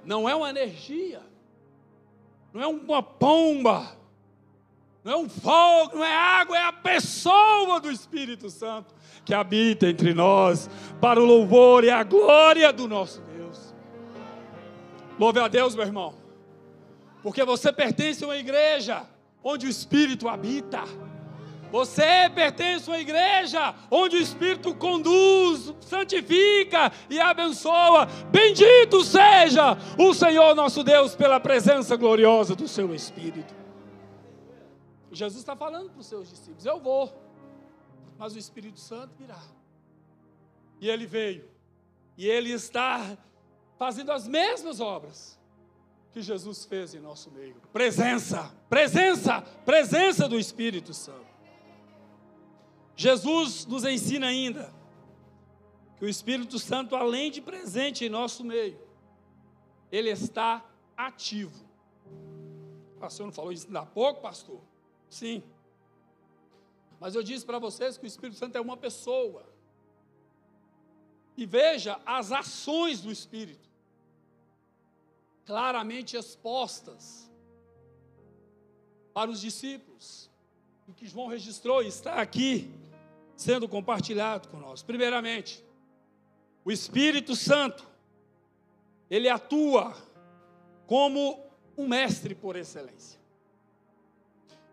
Não 0.04 0.28
é 0.28 0.36
uma 0.36 0.50
energia 0.50 1.22
não 2.54 2.62
é 2.62 2.68
uma 2.68 3.02
pomba, 3.02 3.96
não 5.04 5.14
é 5.14 5.18
um 5.18 5.30
fogo, 5.30 5.96
não 5.96 6.04
é 6.04 6.16
água, 6.16 6.58
é 6.58 6.64
a 6.64 6.74
pessoa 6.74 7.80
do 7.80 7.90
Espírito 7.90 8.50
Santo 8.50 8.94
que 9.24 9.34
habita 9.34 9.88
entre 9.88 10.14
nós, 10.14 10.70
para 11.00 11.20
o 11.20 11.26
louvor 11.26 11.84
e 11.84 11.90
a 11.90 12.04
glória 12.04 12.74
do 12.74 12.88
nosso 12.88 13.22
Deus. 13.22 13.74
Louve 15.18 15.40
a 15.40 15.48
Deus, 15.48 15.76
meu 15.76 15.86
irmão, 15.86 16.14
porque 17.24 17.44
você 17.44 17.72
pertence 17.72 18.24
a 18.24 18.28
uma 18.28 18.38
igreja 18.38 19.04
onde 19.44 19.66
o 19.66 19.70
Espírito 19.70 20.28
habita. 20.28 20.84
Você 21.72 22.30
pertence 22.36 22.90
a 22.90 22.94
uma 22.94 23.00
igreja 23.00 23.74
onde 23.90 24.18
o 24.18 24.22
Espírito 24.22 24.76
conduz, 24.76 25.74
santifica 25.80 26.92
e 27.10 27.20
abençoa. 27.20 28.08
Bendito 28.30 29.04
seja 29.04 29.78
o 29.98 30.14
Senhor 30.14 30.54
nosso 30.54 30.84
Deus 30.84 31.16
pela 31.16 31.40
presença 31.40 31.96
gloriosa 31.96 32.56
do 32.56 32.68
seu 32.68 32.94
Espírito. 32.94 33.56
Jesus 35.12 35.40
está 35.40 35.56
falando 35.56 35.90
para 35.90 36.00
os 36.00 36.08
seus 36.08 36.30
discípulos: 36.30 36.66
Eu 36.66 36.80
vou, 36.80 37.12
mas 38.18 38.34
o 38.34 38.38
Espírito 38.38 38.80
Santo 38.80 39.16
virá. 39.18 39.42
E 40.80 40.90
ele 40.90 41.06
veio, 41.06 41.50
e 42.18 42.28
ele 42.28 42.52
está 42.52 43.18
fazendo 43.78 44.12
as 44.12 44.28
mesmas 44.28 44.80
obras 44.80 45.40
que 46.12 46.22
Jesus 46.22 46.66
fez 46.66 46.94
em 46.94 47.00
nosso 47.00 47.32
meio. 47.32 47.56
Presença, 47.72 48.52
presença, 48.70 49.42
presença 49.66 50.28
do 50.28 50.38
Espírito 50.38 50.94
Santo. 50.94 51.31
Jesus 53.02 53.66
nos 53.66 53.84
ensina 53.84 54.28
ainda 54.28 54.72
que 55.98 56.06
o 56.06 56.08
Espírito 56.08 56.60
Santo, 56.60 56.96
além 56.96 57.32
de 57.32 57.42
presente 57.42 58.06
em 58.06 58.10
nosso 58.10 58.44
meio, 58.44 58.80
ele 59.92 60.12
está 60.12 60.64
ativo. 60.96 61.66
O 62.96 63.00
pastor 63.00 63.26
não 63.26 63.34
falou 63.34 63.52
isso 63.52 63.66
ainda 63.66 63.80
há 63.80 63.86
pouco, 63.88 64.22
pastor? 64.22 64.62
Sim. 65.10 65.42
Mas 67.00 67.16
eu 67.16 67.24
disse 67.24 67.44
para 67.44 67.58
vocês 67.58 67.98
que 67.98 68.06
o 68.06 68.08
Espírito 68.14 68.38
Santo 68.38 68.56
é 68.56 68.62
uma 68.62 68.78
pessoa. 68.78 69.52
E 71.36 71.44
veja 71.44 72.00
as 72.06 72.32
ações 72.32 73.02
do 73.02 73.12
Espírito, 73.12 73.68
claramente 75.44 76.16
expostas 76.16 77.28
para 79.12 79.32
os 79.32 79.42
discípulos. 79.42 80.30
O 80.88 80.94
que 80.94 81.08
João 81.08 81.26
registrou 81.26 81.82
está 81.82 82.22
aqui 82.22 82.72
sendo 83.42 83.68
compartilhado 83.68 84.48
conosco. 84.48 84.86
Primeiramente, 84.86 85.64
o 86.64 86.72
Espírito 86.72 87.36
Santo, 87.36 87.88
ele 89.10 89.28
atua 89.28 89.96
como 90.86 91.44
um 91.76 91.88
mestre 91.88 92.36
por 92.36 92.56
excelência. 92.56 93.20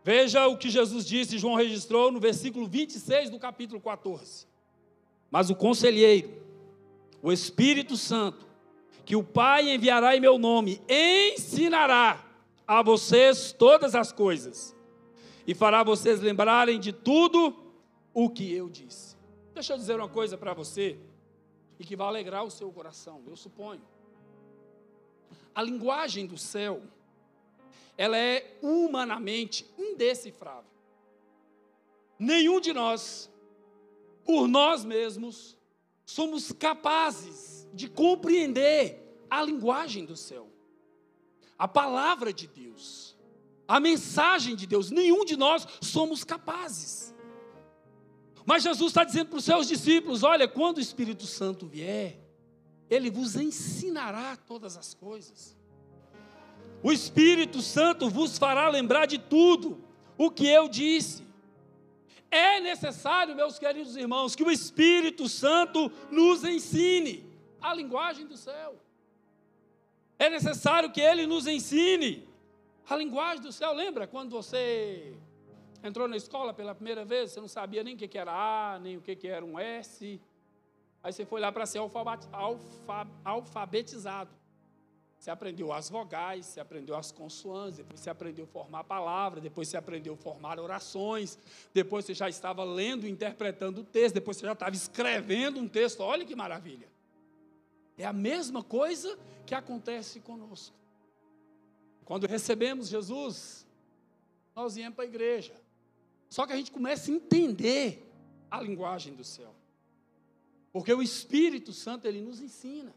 Veja 0.04 0.46
o 0.46 0.56
que 0.56 0.68
Jesus 0.68 1.06
disse, 1.06 1.38
João 1.38 1.54
registrou 1.54 2.12
no 2.12 2.20
versículo 2.20 2.66
26 2.66 3.30
do 3.30 3.38
capítulo 3.38 3.80
14. 3.80 4.46
Mas 5.30 5.48
o 5.48 5.54
conselheiro, 5.54 6.30
o 7.22 7.32
Espírito 7.32 7.96
Santo, 7.96 8.46
que 9.04 9.16
o 9.16 9.24
Pai 9.24 9.74
enviará 9.74 10.14
em 10.14 10.20
meu 10.20 10.38
nome, 10.38 10.80
ensinará 10.88 12.22
a 12.66 12.82
vocês 12.82 13.50
todas 13.50 13.94
as 13.94 14.12
coisas 14.12 14.76
e 15.46 15.54
fará 15.54 15.82
vocês 15.82 16.20
lembrarem 16.20 16.78
de 16.78 16.92
tudo 16.92 17.67
o 18.20 18.28
que 18.28 18.52
eu 18.52 18.68
disse. 18.68 19.16
Deixa 19.54 19.74
eu 19.74 19.76
dizer 19.76 20.00
uma 20.00 20.08
coisa 20.08 20.36
para 20.36 20.52
você 20.52 20.98
e 21.78 21.84
que 21.84 21.94
vai 21.94 22.08
alegrar 22.08 22.42
o 22.42 22.50
seu 22.50 22.68
coração, 22.72 23.22
eu 23.28 23.36
suponho. 23.36 23.80
A 25.54 25.62
linguagem 25.62 26.26
do 26.26 26.36
céu, 26.36 26.82
ela 27.96 28.18
é 28.18 28.58
humanamente 28.60 29.72
indecifrável. 29.78 30.68
Nenhum 32.18 32.60
de 32.60 32.72
nós, 32.72 33.30
por 34.24 34.48
nós 34.48 34.84
mesmos, 34.84 35.56
somos 36.04 36.50
capazes 36.50 37.68
de 37.72 37.88
compreender 37.88 39.16
a 39.30 39.44
linguagem 39.44 40.04
do 40.04 40.16
céu, 40.16 40.48
a 41.56 41.68
palavra 41.68 42.32
de 42.32 42.48
Deus, 42.48 43.16
a 43.68 43.78
mensagem 43.78 44.56
de 44.56 44.66
Deus. 44.66 44.90
Nenhum 44.90 45.24
de 45.24 45.36
nós 45.36 45.68
somos 45.80 46.24
capazes. 46.24 47.14
Mas 48.48 48.62
Jesus 48.62 48.92
está 48.92 49.04
dizendo 49.04 49.28
para 49.28 49.36
os 49.36 49.44
seus 49.44 49.68
discípulos: 49.68 50.22
olha, 50.22 50.48
quando 50.48 50.78
o 50.78 50.80
Espírito 50.80 51.26
Santo 51.26 51.66
vier, 51.66 52.18
ele 52.88 53.10
vos 53.10 53.36
ensinará 53.36 54.38
todas 54.38 54.74
as 54.74 54.94
coisas. 54.94 55.54
O 56.82 56.90
Espírito 56.90 57.60
Santo 57.60 58.08
vos 58.08 58.38
fará 58.38 58.66
lembrar 58.70 59.04
de 59.04 59.18
tudo 59.18 59.84
o 60.16 60.30
que 60.30 60.46
eu 60.46 60.66
disse. 60.66 61.26
É 62.30 62.58
necessário, 62.58 63.36
meus 63.36 63.58
queridos 63.58 63.96
irmãos, 63.96 64.34
que 64.34 64.42
o 64.42 64.50
Espírito 64.50 65.28
Santo 65.28 65.92
nos 66.10 66.42
ensine 66.42 67.26
a 67.60 67.74
linguagem 67.74 68.26
do 68.26 68.38
céu. 68.38 68.80
É 70.18 70.30
necessário 70.30 70.90
que 70.90 71.02
ele 71.02 71.26
nos 71.26 71.46
ensine 71.46 72.26
a 72.88 72.96
linguagem 72.96 73.42
do 73.42 73.52
céu. 73.52 73.74
Lembra 73.74 74.06
quando 74.06 74.30
você 74.30 75.14
Entrou 75.82 76.08
na 76.08 76.16
escola 76.16 76.52
pela 76.52 76.74
primeira 76.74 77.04
vez, 77.04 77.30
você 77.30 77.40
não 77.40 77.48
sabia 77.48 77.84
nem 77.84 77.94
o 77.94 77.96
que 77.96 78.18
era 78.18 78.32
A, 78.32 78.78
nem 78.78 78.96
o 78.96 79.00
que 79.00 79.26
era 79.28 79.44
um 79.44 79.58
S. 79.58 80.20
Aí 81.02 81.12
você 81.12 81.24
foi 81.24 81.40
lá 81.40 81.52
para 81.52 81.64
ser 81.66 81.80
alfabetizado. 83.24 84.30
Você 85.18 85.30
aprendeu 85.30 85.72
as 85.72 85.90
vogais, 85.90 86.46
você 86.46 86.60
aprendeu 86.60 86.94
as 86.96 87.10
consoantes, 87.10 87.78
depois 87.78 87.98
você 87.98 88.08
aprendeu 88.08 88.44
a 88.44 88.48
formar 88.48 88.84
palavras, 88.84 89.42
depois 89.42 89.68
você 89.68 89.76
aprendeu 89.76 90.14
a 90.14 90.16
formar 90.16 90.60
orações, 90.60 91.36
depois 91.74 92.04
você 92.04 92.14
já 92.14 92.28
estava 92.28 92.62
lendo 92.62 93.04
e 93.06 93.10
interpretando 93.10 93.80
o 93.80 93.84
texto, 93.84 94.14
depois 94.14 94.36
você 94.36 94.46
já 94.46 94.52
estava 94.52 94.76
escrevendo 94.76 95.58
um 95.58 95.68
texto. 95.68 96.00
Olha 96.00 96.24
que 96.24 96.36
maravilha. 96.36 96.88
É 97.96 98.04
a 98.04 98.12
mesma 98.12 98.62
coisa 98.62 99.18
que 99.44 99.56
acontece 99.56 100.20
conosco. 100.20 100.76
Quando 102.04 102.26
recebemos 102.26 102.88
Jesus, 102.88 103.66
nós 104.54 104.76
viemos 104.76 104.94
para 104.94 105.04
a 105.04 105.08
igreja. 105.08 105.52
Só 106.28 106.46
que 106.46 106.52
a 106.52 106.56
gente 106.56 106.70
começa 106.70 107.10
a 107.10 107.14
entender 107.14 108.06
a 108.50 108.60
linguagem 108.60 109.14
do 109.14 109.24
céu. 109.24 109.54
Porque 110.72 110.92
o 110.92 111.02
Espírito 111.02 111.72
Santo 111.72 112.06
ele 112.06 112.20
nos 112.20 112.40
ensina. 112.40 112.94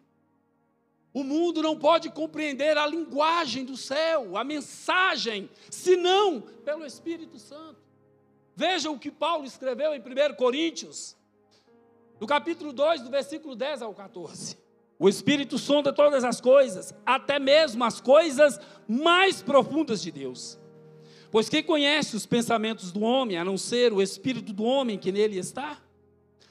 O 1.13 1.23
mundo 1.23 1.61
não 1.61 1.77
pode 1.77 2.09
compreender 2.09 2.77
a 2.77 2.87
linguagem 2.87 3.65
do 3.65 3.75
céu, 3.75 4.37
a 4.37 4.43
mensagem, 4.43 5.49
senão 5.69 6.41
pelo 6.63 6.85
Espírito 6.85 7.37
Santo. 7.37 7.81
Veja 8.55 8.89
o 8.89 8.99
que 8.99 9.11
Paulo 9.11 9.45
escreveu 9.45 9.93
em 9.93 9.99
1 9.99 10.35
Coríntios, 10.35 11.17
no 12.19 12.27
capítulo 12.27 12.71
2, 12.71 13.01
do 13.01 13.09
versículo 13.09 13.55
10 13.55 13.81
ao 13.81 13.93
14. 13.93 14.57
O 14.97 15.09
Espírito 15.09 15.57
sonda 15.57 15.91
todas 15.91 16.23
as 16.23 16.39
coisas, 16.39 16.93
até 17.05 17.39
mesmo 17.39 17.83
as 17.83 17.99
coisas 17.99 18.59
mais 18.87 19.41
profundas 19.41 20.01
de 20.01 20.11
Deus. 20.11 20.60
Pois 21.31 21.47
quem 21.47 21.63
conhece 21.63 22.15
os 22.15 22.25
pensamentos 22.25 22.91
do 22.91 23.01
homem, 23.01 23.37
a 23.37 23.45
não 23.45 23.57
ser 23.57 23.93
o 23.93 24.01
espírito 24.01 24.51
do 24.51 24.65
homem 24.65 24.97
que 24.97 25.13
nele 25.13 25.39
está? 25.39 25.77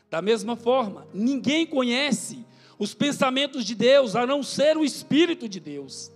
Da 0.08 0.22
mesma 0.22 0.56
forma, 0.56 1.06
ninguém 1.12 1.66
conhece 1.66 2.44
os 2.78 2.94
pensamentos 2.94 3.64
de 3.66 3.74
Deus, 3.74 4.16
a 4.16 4.26
não 4.26 4.42
ser 4.42 4.78
o 4.78 4.84
espírito 4.84 5.46
de 5.46 5.60
Deus. 5.60 6.10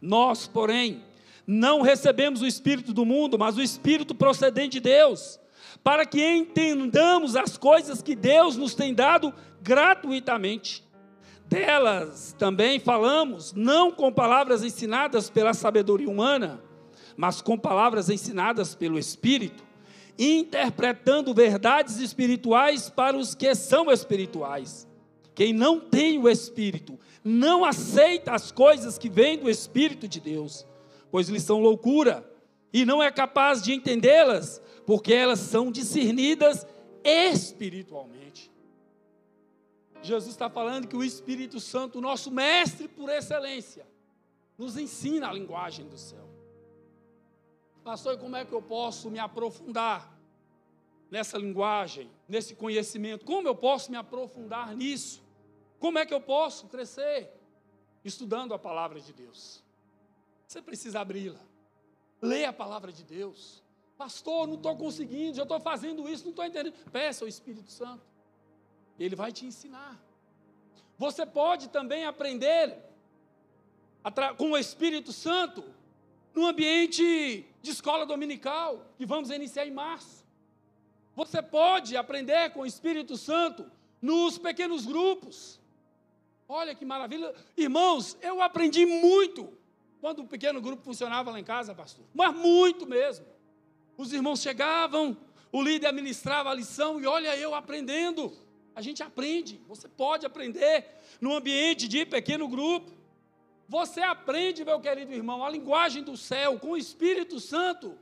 Nós, 0.00 0.46
porém, 0.46 1.04
não 1.46 1.82
recebemos 1.82 2.40
o 2.40 2.46
espírito 2.46 2.94
do 2.94 3.04
mundo, 3.04 3.38
mas 3.38 3.58
o 3.58 3.62
espírito 3.62 4.14
procedente 4.14 4.72
de 4.72 4.80
Deus, 4.80 5.38
para 5.84 6.06
que 6.06 6.26
entendamos 6.26 7.36
as 7.36 7.58
coisas 7.58 8.00
que 8.00 8.16
Deus 8.16 8.56
nos 8.56 8.74
tem 8.74 8.94
dado 8.94 9.34
gratuitamente. 9.60 10.82
Delas 11.46 12.34
também 12.38 12.80
falamos, 12.80 13.52
não 13.52 13.92
com 13.92 14.10
palavras 14.10 14.64
ensinadas 14.64 15.28
pela 15.28 15.52
sabedoria 15.52 16.08
humana, 16.08 16.62
mas 17.18 17.42
com 17.42 17.58
palavras 17.58 18.08
ensinadas 18.08 18.76
pelo 18.76 18.96
Espírito, 18.96 19.64
interpretando 20.16 21.34
verdades 21.34 21.98
espirituais 21.98 22.88
para 22.88 23.16
os 23.16 23.34
que 23.34 23.52
são 23.56 23.90
espirituais. 23.90 24.86
Quem 25.34 25.52
não 25.52 25.80
tem 25.80 26.16
o 26.16 26.28
Espírito 26.28 26.96
não 27.24 27.64
aceita 27.64 28.32
as 28.32 28.52
coisas 28.52 28.96
que 28.96 29.08
vêm 29.08 29.36
do 29.36 29.50
Espírito 29.50 30.06
de 30.06 30.20
Deus, 30.20 30.64
pois 31.10 31.28
lhes 31.28 31.42
são 31.42 31.60
loucura, 31.60 32.24
e 32.72 32.84
não 32.84 33.02
é 33.02 33.10
capaz 33.10 33.64
de 33.64 33.72
entendê-las, 33.72 34.62
porque 34.86 35.12
elas 35.12 35.40
são 35.40 35.72
discernidas 35.72 36.64
espiritualmente. 37.02 38.48
Jesus 40.00 40.30
está 40.30 40.48
falando 40.48 40.86
que 40.86 40.96
o 40.96 41.02
Espírito 41.02 41.58
Santo, 41.58 42.00
nosso 42.00 42.30
mestre 42.30 42.86
por 42.86 43.10
excelência, 43.10 43.84
nos 44.56 44.76
ensina 44.76 45.28
a 45.28 45.32
linguagem 45.32 45.84
do 45.88 45.98
céu. 45.98 46.27
Pastor, 47.88 48.16
e 48.16 48.18
como 48.18 48.36
é 48.36 48.44
que 48.44 48.52
eu 48.52 48.60
posso 48.60 49.10
me 49.10 49.18
aprofundar 49.18 50.14
nessa 51.10 51.38
linguagem, 51.38 52.10
nesse 52.28 52.54
conhecimento? 52.54 53.24
Como 53.24 53.48
eu 53.48 53.54
posso 53.54 53.90
me 53.90 53.96
aprofundar 53.96 54.76
nisso? 54.76 55.22
Como 55.78 55.98
é 55.98 56.04
que 56.04 56.12
eu 56.12 56.20
posso 56.20 56.66
crescer? 56.66 57.32
Estudando 58.04 58.52
a 58.52 58.58
palavra 58.58 59.00
de 59.00 59.10
Deus. 59.10 59.64
Você 60.46 60.60
precisa 60.60 61.00
abri-la. 61.00 61.40
Leia 62.20 62.50
a 62.50 62.52
palavra 62.52 62.92
de 62.92 63.02
Deus. 63.02 63.62
Pastor, 63.96 64.46
não 64.46 64.56
estou 64.56 64.76
conseguindo, 64.76 65.38
já 65.38 65.44
estou 65.44 65.58
fazendo 65.58 66.06
isso, 66.06 66.24
não 66.24 66.32
estou 66.32 66.44
entendendo. 66.44 66.74
Peça 66.92 67.24
ao 67.24 67.28
Espírito 67.28 67.70
Santo. 67.70 68.06
Ele 68.98 69.16
vai 69.16 69.32
te 69.32 69.46
ensinar. 69.46 69.98
Você 70.98 71.24
pode 71.24 71.70
também 71.70 72.04
aprender 72.04 72.84
com 74.36 74.50
o 74.50 74.58
Espírito 74.58 75.10
Santo 75.10 75.77
no 76.34 76.46
ambiente 76.46 77.44
de 77.62 77.70
escola 77.70 78.06
dominical, 78.06 78.86
que 78.96 79.04
vamos 79.04 79.30
iniciar 79.30 79.66
em 79.66 79.70
março. 79.70 80.24
Você 81.14 81.42
pode 81.42 81.96
aprender 81.96 82.50
com 82.50 82.60
o 82.60 82.66
Espírito 82.66 83.16
Santo 83.16 83.70
nos 84.00 84.38
pequenos 84.38 84.86
grupos. 84.86 85.60
Olha 86.48 86.74
que 86.74 86.84
maravilha. 86.84 87.34
Irmãos, 87.56 88.16
eu 88.22 88.40
aprendi 88.40 88.86
muito 88.86 89.52
quando 90.00 90.20
o 90.20 90.26
pequeno 90.26 90.60
grupo 90.60 90.82
funcionava 90.82 91.30
lá 91.30 91.40
em 91.40 91.44
casa, 91.44 91.74
pastor. 91.74 92.06
Mas 92.14 92.34
muito 92.34 92.86
mesmo. 92.86 93.26
Os 93.96 94.12
irmãos 94.12 94.40
chegavam, 94.40 95.16
o 95.50 95.62
líder 95.62 95.88
administrava 95.88 96.50
a 96.50 96.54
lição 96.54 97.00
e 97.00 97.06
olha 97.06 97.36
eu 97.36 97.54
aprendendo. 97.54 98.32
A 98.74 98.80
gente 98.80 99.02
aprende. 99.02 99.60
Você 99.66 99.88
pode 99.88 100.24
aprender 100.24 100.86
no 101.20 101.34
ambiente 101.34 101.88
de 101.88 102.06
pequeno 102.06 102.46
grupo. 102.46 102.92
Você 103.68 104.00
aprende, 104.00 104.64
meu 104.64 104.80
querido 104.80 105.12
irmão, 105.12 105.44
a 105.44 105.50
linguagem 105.50 106.02
do 106.02 106.16
céu 106.16 106.58
com 106.58 106.70
o 106.70 106.76
Espírito 106.76 107.38
Santo, 107.38 107.98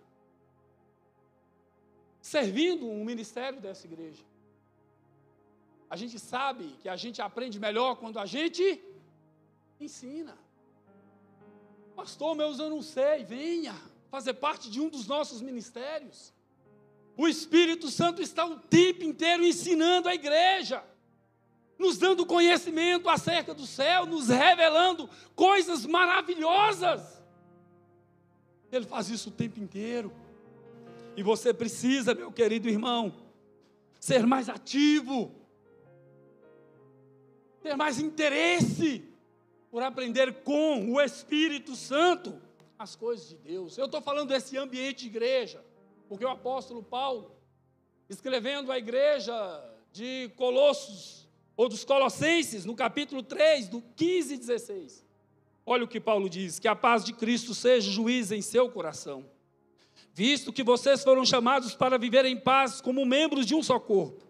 servindo 2.20 2.88
um 2.88 3.04
ministério 3.04 3.60
dessa 3.60 3.84
igreja. 3.84 4.22
A 5.90 5.96
gente 5.96 6.18
sabe 6.20 6.76
que 6.80 6.88
a 6.88 6.96
gente 6.96 7.20
aprende 7.20 7.58
melhor 7.58 7.96
quando 7.96 8.18
a 8.18 8.26
gente 8.26 8.80
ensina. 9.80 10.38
Pastor, 11.96 12.36
meus 12.36 12.58
eu 12.60 12.70
não 12.70 12.82
sei, 12.82 13.24
venha 13.24 13.74
fazer 14.08 14.34
parte 14.34 14.70
de 14.70 14.80
um 14.80 14.88
dos 14.88 15.06
nossos 15.06 15.40
ministérios. 15.40 16.32
O 17.16 17.26
Espírito 17.26 17.88
Santo 17.88 18.22
está 18.22 18.44
o 18.44 18.58
tempo 18.58 19.02
inteiro 19.02 19.44
ensinando 19.44 20.08
a 20.08 20.14
igreja, 20.14 20.84
nos 21.78 21.98
dando 21.98 22.26
conhecimento 22.26 23.08
acerca 23.08 23.52
do 23.52 23.66
céu, 23.66 24.06
nos 24.06 24.28
revelando 24.28 25.08
coisas 25.34 25.84
maravilhosas. 25.84 27.22
Ele 28.72 28.86
faz 28.86 29.10
isso 29.10 29.28
o 29.28 29.32
tempo 29.32 29.60
inteiro. 29.60 30.12
E 31.16 31.22
você 31.22 31.52
precisa, 31.52 32.14
meu 32.14 32.30
querido 32.32 32.68
irmão, 32.68 33.14
ser 34.00 34.26
mais 34.26 34.48
ativo 34.48 35.34
ter 37.66 37.76
mais 37.76 37.98
interesse 37.98 39.04
por 39.72 39.82
aprender 39.82 40.44
com 40.44 40.92
o 40.92 41.00
Espírito 41.00 41.74
Santo 41.74 42.40
as 42.78 42.94
coisas 42.94 43.28
de 43.28 43.36
Deus. 43.36 43.76
Eu 43.76 43.86
estou 43.86 44.00
falando 44.00 44.28
desse 44.28 44.56
ambiente 44.56 45.00
de 45.00 45.06
igreja, 45.06 45.64
porque 46.08 46.24
o 46.24 46.28
apóstolo 46.28 46.80
Paulo, 46.80 47.34
escrevendo 48.08 48.70
a 48.70 48.78
igreja 48.78 49.34
de 49.90 50.30
Colossos, 50.36 51.25
ou 51.56 51.68
dos 51.68 51.84
Colossenses, 51.84 52.64
no 52.64 52.74
capítulo 52.74 53.22
3, 53.22 53.68
do 53.68 53.82
15 53.96 54.34
e 54.34 54.38
16, 54.38 55.04
olha 55.64 55.84
o 55.84 55.88
que 55.88 56.00
Paulo 56.00 56.28
diz: 56.28 56.58
que 56.58 56.68
a 56.68 56.76
paz 56.76 57.04
de 57.04 57.12
Cristo 57.12 57.54
seja 57.54 57.90
juiz 57.90 58.30
em 58.30 58.42
seu 58.42 58.68
coração, 58.70 59.24
visto 60.12 60.52
que 60.52 60.62
vocês 60.62 61.02
foram 61.02 61.24
chamados 61.24 61.74
para 61.74 61.98
viver 61.98 62.24
em 62.24 62.36
paz 62.36 62.80
como 62.80 63.06
membros 63.06 63.46
de 63.46 63.54
um 63.54 63.62
só 63.62 63.78
corpo, 63.78 64.26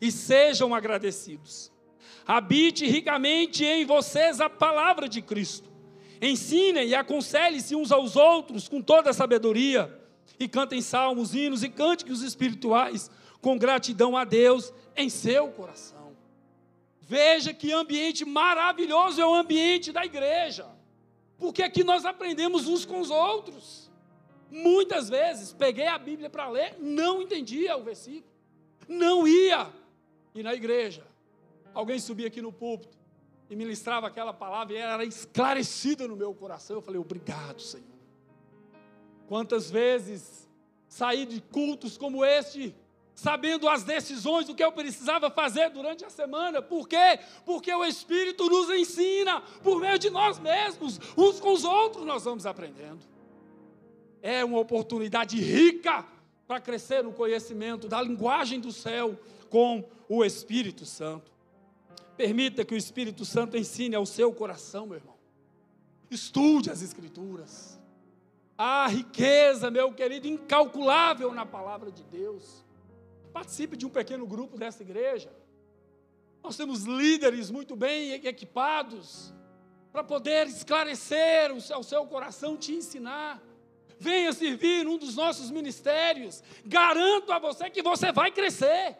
e 0.00 0.10
sejam 0.10 0.74
agradecidos 0.74 1.74
habite 2.26 2.86
ricamente 2.86 3.64
em 3.64 3.84
vocês 3.84 4.40
a 4.40 4.48
palavra 4.48 5.08
de 5.08 5.20
Cristo. 5.20 5.70
Ensinem 6.20 6.88
e 6.88 6.94
aconselhem-se 6.94 7.76
uns 7.76 7.92
aos 7.92 8.16
outros 8.16 8.68
com 8.68 8.80
toda 8.80 9.10
a 9.10 9.14
sabedoria, 9.14 10.00
e 10.38 10.48
cantem 10.48 10.80
salmos, 10.80 11.34
hinos 11.34 11.62
e 11.62 11.68
cânticos 11.68 12.22
espirituais 12.22 13.10
com 13.40 13.58
gratidão 13.58 14.16
a 14.16 14.24
Deus 14.24 14.72
em 14.96 15.08
seu 15.08 15.48
coração. 15.48 16.03
Veja 17.06 17.52
que 17.52 17.70
ambiente 17.70 18.24
maravilhoso 18.24 19.20
é 19.20 19.26
o 19.26 19.34
ambiente 19.34 19.92
da 19.92 20.04
igreja, 20.04 20.66
porque 21.38 21.62
aqui 21.62 21.84
nós 21.84 22.04
aprendemos 22.06 22.66
uns 22.66 22.86
com 22.86 23.00
os 23.00 23.10
outros. 23.10 23.90
Muitas 24.50 25.08
vezes 25.10 25.52
peguei 25.52 25.86
a 25.86 25.98
Bíblia 25.98 26.30
para 26.30 26.48
ler, 26.48 26.76
não 26.80 27.20
entendia 27.20 27.76
o 27.76 27.82
versículo, 27.82 28.32
não 28.88 29.28
ia, 29.28 29.70
e 30.34 30.42
na 30.42 30.54
igreja 30.54 31.04
alguém 31.74 31.98
subia 31.98 32.28
aqui 32.28 32.40
no 32.40 32.52
púlpito 32.52 32.96
e 33.50 33.56
ministrava 33.56 34.06
aquela 34.06 34.32
palavra 34.32 34.74
e 34.74 34.78
era 34.78 35.04
esclarecida 35.04 36.08
no 36.08 36.16
meu 36.16 36.32
coração. 36.32 36.76
Eu 36.76 36.82
falei, 36.82 37.00
obrigado, 37.00 37.60
Senhor. 37.60 37.84
Quantas 39.28 39.70
vezes 39.70 40.48
saí 40.88 41.26
de 41.26 41.40
cultos 41.40 41.98
como 41.98 42.24
este, 42.24 42.74
sabendo 43.14 43.68
as 43.68 43.84
decisões 43.84 44.46
do 44.46 44.54
que 44.54 44.64
eu 44.64 44.72
precisava 44.72 45.30
fazer 45.30 45.70
durante 45.70 46.04
a 46.04 46.10
semana. 46.10 46.60
Por 46.60 46.88
quê? 46.88 47.20
Porque 47.44 47.72
o 47.72 47.84
Espírito 47.84 48.48
nos 48.48 48.68
ensina, 48.70 49.40
por 49.62 49.80
meio 49.80 49.98
de 49.98 50.10
nós 50.10 50.38
mesmos, 50.38 51.00
uns 51.16 51.38
com 51.38 51.52
os 51.52 51.64
outros, 51.64 52.04
nós 52.04 52.24
vamos 52.24 52.44
aprendendo. 52.44 53.00
É 54.20 54.44
uma 54.44 54.58
oportunidade 54.58 55.40
rica 55.40 56.04
para 56.46 56.60
crescer 56.60 57.04
no 57.04 57.12
conhecimento 57.12 57.88
da 57.88 58.02
linguagem 58.02 58.60
do 58.60 58.72
céu 58.72 59.18
com 59.48 59.84
o 60.08 60.24
Espírito 60.24 60.84
Santo. 60.84 61.30
Permita 62.16 62.64
que 62.64 62.74
o 62.74 62.76
Espírito 62.76 63.24
Santo 63.24 63.56
ensine 63.56 63.94
ao 63.94 64.06
seu 64.06 64.32
coração, 64.32 64.86
meu 64.86 64.96
irmão. 64.96 65.14
Estude 66.10 66.70
as 66.70 66.82
Escrituras. 66.82 67.80
Há 68.56 68.86
riqueza, 68.86 69.70
meu 69.70 69.92
querido, 69.92 70.28
incalculável 70.28 71.32
na 71.34 71.44
palavra 71.44 71.90
de 71.90 72.04
Deus. 72.04 72.63
Participe 73.34 73.76
de 73.76 73.84
um 73.84 73.90
pequeno 73.90 74.26
grupo 74.26 74.56
dessa 74.56 74.82
igreja. 74.82 75.30
Nós 76.42 76.56
temos 76.56 76.84
líderes 76.84 77.50
muito 77.50 77.76
bem 77.76 78.12
equipados 78.12 79.34
para 79.92 80.02
poder 80.02 80.46
esclarecer 80.46 81.50
ao 81.50 81.82
seu 81.82 82.06
coração, 82.06 82.56
te 82.56 82.72
ensinar. 82.72 83.42
Venha 83.98 84.32
servir 84.32 84.84
num 84.86 84.96
dos 84.96 85.14
nossos 85.16 85.50
ministérios. 85.50 86.42
Garanto 86.64 87.30
a 87.30 87.38
você 87.38 87.68
que 87.68 87.82
você 87.82 88.10
vai 88.10 88.30
crescer. 88.30 88.96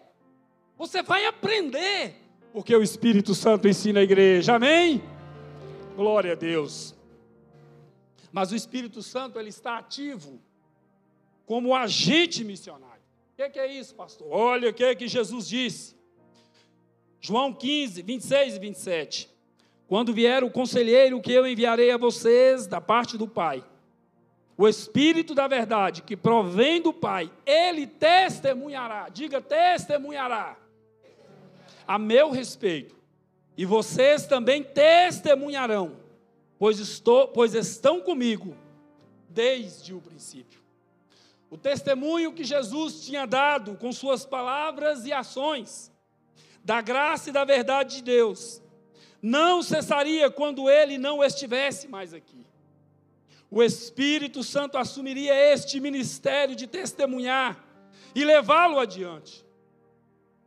Você 0.76 1.02
vai 1.02 1.24
aprender 1.24 2.24
porque 2.54 2.72
o 2.76 2.84
Espírito 2.84 3.34
Santo 3.34 3.66
ensina 3.66 3.98
a 3.98 4.04
igreja. 4.04 4.54
Amém? 4.54 5.02
Glória 5.96 6.34
a 6.34 6.34
Deus. 6.36 6.94
Mas 8.30 8.52
o 8.52 8.54
Espírito 8.54 9.02
Santo 9.02 9.40
ele 9.40 9.48
está 9.48 9.76
ativo 9.76 10.40
como 11.44 11.74
agente 11.74 12.44
missionário. 12.44 12.93
O 13.34 13.36
que, 13.36 13.50
que, 13.50 13.58
é 13.58 13.66
isso, 13.66 13.96
pastor? 13.96 14.28
Olha 14.30 14.70
o 14.70 14.72
que, 14.72 14.94
que 14.94 15.08
Jesus 15.08 15.48
disse. 15.48 15.96
João 17.20 17.52
15, 17.52 18.00
26 18.00 18.54
e 18.54 18.58
27. 18.60 19.30
Quando 19.88 20.14
vier 20.14 20.44
o 20.44 20.50
conselheiro 20.52 21.20
que 21.20 21.32
eu 21.32 21.44
enviarei 21.44 21.90
a 21.90 21.96
vocês 21.96 22.68
da 22.68 22.80
parte 22.80 23.18
do 23.18 23.26
Pai, 23.26 23.64
o 24.56 24.68
Espírito 24.68 25.34
da 25.34 25.48
verdade 25.48 26.02
que 26.02 26.16
provém 26.16 26.80
do 26.80 26.92
Pai, 26.92 27.28
ele 27.44 27.88
testemunhará, 27.88 29.08
diga 29.08 29.40
testemunhará 29.40 30.56
a 31.88 31.98
meu 31.98 32.30
respeito, 32.30 32.94
e 33.56 33.64
vocês 33.64 34.28
também 34.28 34.62
testemunharão, 34.62 35.96
pois, 36.56 36.78
estou, 36.78 37.26
pois 37.26 37.52
estão 37.52 38.00
comigo 38.00 38.56
desde 39.28 39.92
o 39.92 40.00
princípio. 40.00 40.63
O 41.54 41.56
testemunho 41.56 42.32
que 42.32 42.42
Jesus 42.42 43.04
tinha 43.06 43.26
dado 43.26 43.76
com 43.76 43.92
suas 43.92 44.26
palavras 44.26 45.06
e 45.06 45.12
ações, 45.12 45.92
da 46.64 46.80
graça 46.80 47.30
e 47.30 47.32
da 47.32 47.44
verdade 47.44 47.98
de 47.98 48.02
Deus, 48.02 48.60
não 49.22 49.62
cessaria 49.62 50.28
quando 50.28 50.68
ele 50.68 50.98
não 50.98 51.22
estivesse 51.22 51.86
mais 51.86 52.12
aqui. 52.12 52.44
O 53.48 53.62
Espírito 53.62 54.42
Santo 54.42 54.76
assumiria 54.76 55.32
este 55.32 55.78
ministério 55.78 56.56
de 56.56 56.66
testemunhar 56.66 57.64
e 58.16 58.24
levá-lo 58.24 58.80
adiante. 58.80 59.46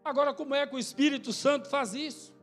Agora, 0.03 0.33
como 0.33 0.53
é 0.53 0.67
que 0.67 0.75
o 0.75 0.79
Espírito 0.79 1.31
Santo 1.31 1.69
faz 1.69 1.93
isso? 1.93 2.35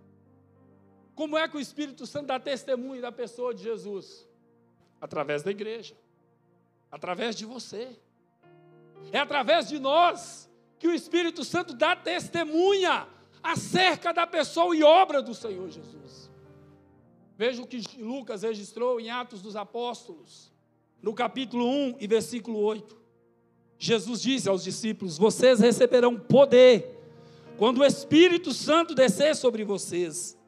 Como 1.14 1.36
é 1.36 1.46
que 1.46 1.58
o 1.58 1.60
Espírito 1.60 2.06
Santo 2.06 2.28
dá 2.28 2.40
testemunho 2.40 3.02
da 3.02 3.12
pessoa 3.12 3.52
de 3.52 3.62
Jesus? 3.62 4.26
Através 5.02 5.42
da 5.42 5.50
igreja, 5.50 5.94
através 6.90 7.36
de 7.36 7.44
você. 7.44 8.00
É 9.12 9.18
através 9.18 9.68
de 9.68 9.78
nós 9.78 10.50
que 10.78 10.88
o 10.88 10.94
Espírito 10.94 11.44
Santo 11.44 11.74
dá 11.74 11.94
testemunha 11.96 13.06
acerca 13.42 14.12
da 14.12 14.26
pessoa 14.26 14.74
e 14.74 14.82
obra 14.82 15.22
do 15.22 15.34
Senhor 15.34 15.70
Jesus. 15.70 16.30
Veja 17.36 17.62
o 17.62 17.66
que 17.66 17.82
Lucas 17.98 18.42
registrou 18.42 19.00
em 19.00 19.10
Atos 19.10 19.42
dos 19.42 19.56
Apóstolos, 19.56 20.52
no 21.02 21.12
capítulo 21.12 21.68
1 21.68 21.96
e 22.00 22.06
versículo 22.06 22.58
8. 22.60 22.96
Jesus 23.78 24.22
disse 24.22 24.48
aos 24.48 24.62
discípulos: 24.62 25.18
Vocês 25.18 25.60
receberão 25.60 26.18
poder 26.18 26.94
quando 27.56 27.78
o 27.78 27.84
Espírito 27.84 28.52
Santo 28.52 28.94
descer 28.94 29.36
sobre 29.36 29.64
vocês, 29.64 30.38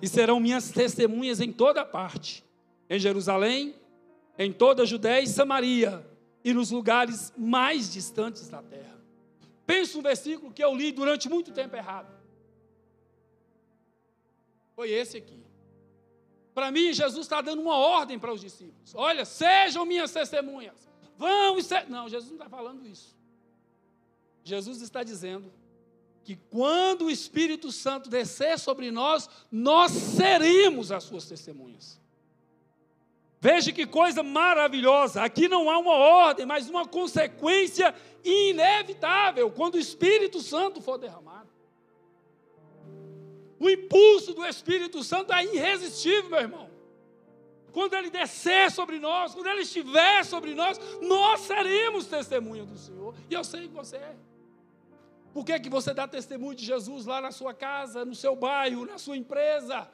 e 0.00 0.08
serão 0.08 0.40
minhas 0.40 0.70
testemunhas 0.70 1.40
em 1.40 1.52
toda 1.52 1.84
parte, 1.84 2.44
em 2.90 2.98
Jerusalém, 2.98 3.74
em 4.38 4.52
toda 4.52 4.82
a 4.82 4.86
Judéia 4.86 5.22
e 5.22 5.28
Samaria, 5.28 6.04
e 6.44 6.52
nos 6.52 6.70
lugares 6.70 7.32
mais 7.36 7.92
distantes 7.92 8.48
da 8.48 8.62
terra. 8.62 9.00
Pensa 9.66 9.98
um 9.98 10.02
versículo 10.02 10.52
que 10.52 10.62
eu 10.62 10.74
li 10.74 10.92
durante 10.92 11.28
muito 11.28 11.52
tempo 11.52 11.76
errado. 11.76 12.12
Foi 14.74 14.90
esse 14.90 15.16
aqui. 15.16 15.42
Para 16.54 16.70
mim, 16.70 16.92
Jesus 16.92 17.26
está 17.26 17.40
dando 17.40 17.62
uma 17.62 17.76
ordem 17.76 18.18
para 18.18 18.32
os 18.32 18.40
discípulos: 18.40 18.94
olha, 18.94 19.24
sejam 19.24 19.86
minhas 19.86 20.12
testemunhas. 20.12 20.88
Vão 21.16 21.58
e. 21.58 21.62
Não, 21.88 22.08
Jesus 22.08 22.30
não 22.30 22.38
está 22.38 22.48
falando 22.48 22.86
isso. 22.86 23.16
Jesus 24.44 24.82
está 24.82 25.02
dizendo 25.02 25.52
que 26.24 26.36
quando 26.50 27.06
o 27.06 27.10
Espírito 27.10 27.70
Santo 27.70 28.10
descer 28.10 28.58
sobre 28.58 28.90
nós, 28.90 29.28
nós 29.50 29.92
seremos 29.92 30.90
as 30.90 31.04
suas 31.04 31.26
testemunhas. 31.26 32.01
Veja 33.44 33.72
que 33.72 33.84
coisa 33.84 34.22
maravilhosa. 34.22 35.20
Aqui 35.20 35.48
não 35.48 35.68
há 35.68 35.76
uma 35.76 35.94
ordem, 35.94 36.46
mas 36.46 36.70
uma 36.70 36.86
consequência 36.86 37.92
inevitável 38.24 39.50
quando 39.50 39.74
o 39.74 39.80
Espírito 39.80 40.38
Santo 40.40 40.80
for 40.80 40.96
derramado. 40.96 41.48
O 43.58 43.68
impulso 43.68 44.32
do 44.32 44.46
Espírito 44.46 45.02
Santo 45.02 45.32
é 45.32 45.44
irresistível, 45.44 46.30
meu 46.30 46.38
irmão. 46.38 46.70
Quando 47.72 47.94
ele 47.94 48.10
descer 48.10 48.70
sobre 48.70 49.00
nós, 49.00 49.34
quando 49.34 49.48
ele 49.48 49.62
estiver 49.62 50.24
sobre 50.24 50.54
nós, 50.54 50.78
nós 51.00 51.40
seremos 51.40 52.06
testemunha 52.06 52.64
do 52.64 52.78
Senhor. 52.78 53.12
E 53.28 53.34
eu 53.34 53.42
sei 53.42 53.62
que 53.62 53.74
você 53.74 53.96
é. 53.96 54.14
Por 55.34 55.44
que, 55.44 55.58
que 55.58 55.68
você 55.68 55.92
dá 55.92 56.06
testemunho 56.06 56.54
de 56.54 56.64
Jesus 56.64 57.06
lá 57.06 57.20
na 57.20 57.32
sua 57.32 57.52
casa, 57.52 58.04
no 58.04 58.14
seu 58.14 58.36
bairro, 58.36 58.86
na 58.86 58.98
sua 58.98 59.16
empresa? 59.16 59.90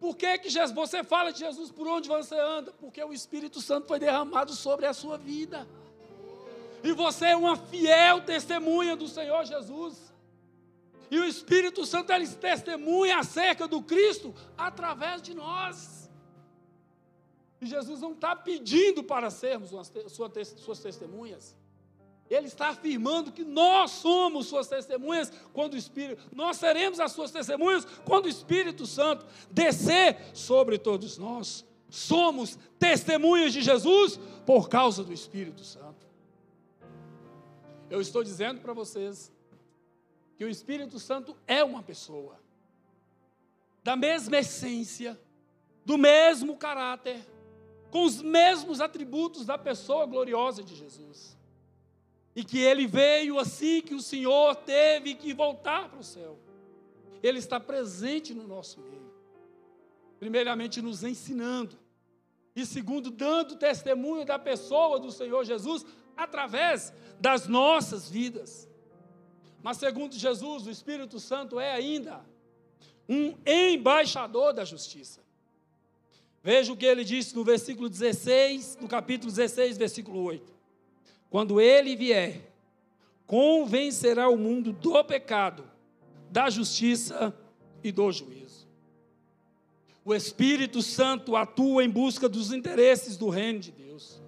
Por 0.00 0.16
que, 0.16 0.38
que 0.38 0.50
você 0.68 1.02
fala 1.02 1.32
de 1.32 1.40
Jesus 1.40 1.70
por 1.70 1.86
onde 1.86 2.08
você 2.08 2.38
anda? 2.38 2.72
Porque 2.72 3.02
o 3.02 3.12
Espírito 3.12 3.60
Santo 3.60 3.88
foi 3.88 3.98
derramado 3.98 4.52
sobre 4.52 4.86
a 4.86 4.92
sua 4.92 5.18
vida. 5.18 5.66
E 6.84 6.92
você 6.92 7.26
é 7.26 7.36
uma 7.36 7.56
fiel 7.56 8.20
testemunha 8.20 8.94
do 8.94 9.08
Senhor 9.08 9.44
Jesus. 9.44 10.12
E 11.10 11.18
o 11.18 11.24
Espírito 11.24 11.84
Santo 11.84 12.12
ele 12.12 12.28
testemunha 12.28 13.18
acerca 13.18 13.66
do 13.66 13.82
Cristo 13.82 14.32
através 14.56 15.20
de 15.20 15.34
nós. 15.34 16.08
E 17.60 17.66
Jesus 17.66 18.00
não 18.00 18.12
está 18.12 18.36
pedindo 18.36 19.02
para 19.02 19.30
sermos 19.30 19.70
suas 20.06 20.78
testemunhas. 20.78 21.56
Ele 22.30 22.46
está 22.46 22.68
afirmando 22.68 23.32
que 23.32 23.42
nós 23.42 23.90
somos 23.92 24.46
suas 24.46 24.68
testemunhas 24.68 25.32
quando 25.52 25.74
o 25.74 25.76
Espírito, 25.76 26.22
nós 26.34 26.58
seremos 26.58 27.00
as 27.00 27.12
suas 27.12 27.30
testemunhas 27.30 27.86
quando 28.04 28.26
o 28.26 28.28
Espírito 28.28 28.86
Santo 28.86 29.24
descer 29.50 30.18
sobre 30.34 30.78
todos 30.78 31.16
nós. 31.16 31.64
Somos 31.88 32.58
testemunhas 32.78 33.52
de 33.54 33.62
Jesus 33.62 34.20
por 34.44 34.68
causa 34.68 35.02
do 35.02 35.12
Espírito 35.12 35.64
Santo. 35.64 36.06
Eu 37.88 38.00
estou 38.02 38.22
dizendo 38.22 38.60
para 38.60 38.74
vocês 38.74 39.32
que 40.36 40.44
o 40.44 40.50
Espírito 40.50 40.98
Santo 40.98 41.34
é 41.46 41.64
uma 41.64 41.82
pessoa, 41.82 42.38
da 43.82 43.96
mesma 43.96 44.36
essência, 44.36 45.18
do 45.82 45.96
mesmo 45.96 46.58
caráter, 46.58 47.26
com 47.90 48.04
os 48.04 48.20
mesmos 48.20 48.82
atributos 48.82 49.46
da 49.46 49.56
pessoa 49.56 50.04
gloriosa 50.04 50.62
de 50.62 50.76
Jesus 50.76 51.37
e 52.38 52.44
que 52.44 52.60
ele 52.60 52.86
veio 52.86 53.36
assim 53.36 53.82
que 53.82 53.96
o 53.96 54.00
Senhor 54.00 54.54
teve 54.54 55.16
que 55.16 55.34
voltar 55.34 55.88
para 55.88 55.98
o 55.98 56.04
céu. 56.04 56.38
Ele 57.20 57.40
está 57.40 57.58
presente 57.58 58.32
no 58.32 58.46
nosso 58.46 58.80
meio. 58.80 59.12
Primeiramente, 60.20 60.80
nos 60.80 61.02
ensinando, 61.02 61.76
e 62.54 62.64
segundo, 62.64 63.10
dando 63.10 63.56
testemunho 63.56 64.24
da 64.24 64.38
pessoa 64.38 65.00
do 65.00 65.10
Senhor 65.10 65.44
Jesus 65.44 65.84
através 66.16 66.94
das 67.18 67.48
nossas 67.48 68.08
vidas. 68.08 68.68
Mas, 69.60 69.78
segundo 69.78 70.14
Jesus, 70.14 70.64
o 70.64 70.70
Espírito 70.70 71.18
Santo 71.18 71.58
é 71.58 71.72
ainda 71.72 72.24
um 73.08 73.34
embaixador 73.44 74.52
da 74.52 74.64
justiça. 74.64 75.20
Veja 76.40 76.72
o 76.72 76.76
que 76.76 76.86
ele 76.86 77.02
disse 77.02 77.34
no 77.34 77.42
versículo 77.42 77.88
16, 77.88 78.78
no 78.80 78.86
capítulo 78.86 79.32
16, 79.32 79.76
versículo 79.76 80.22
8. 80.22 80.57
Quando 81.30 81.60
ele 81.60 81.94
vier, 81.94 82.52
convencerá 83.26 84.28
o 84.28 84.36
mundo 84.36 84.72
do 84.72 85.04
pecado, 85.04 85.68
da 86.30 86.48
justiça 86.48 87.36
e 87.82 87.92
do 87.92 88.10
juízo. 88.10 88.66
O 90.04 90.14
Espírito 90.14 90.80
Santo 90.80 91.36
atua 91.36 91.84
em 91.84 91.90
busca 91.90 92.28
dos 92.28 92.50
interesses 92.50 93.16
do 93.18 93.28
reino 93.28 93.60
de 93.60 93.70
Deus. 93.70 94.22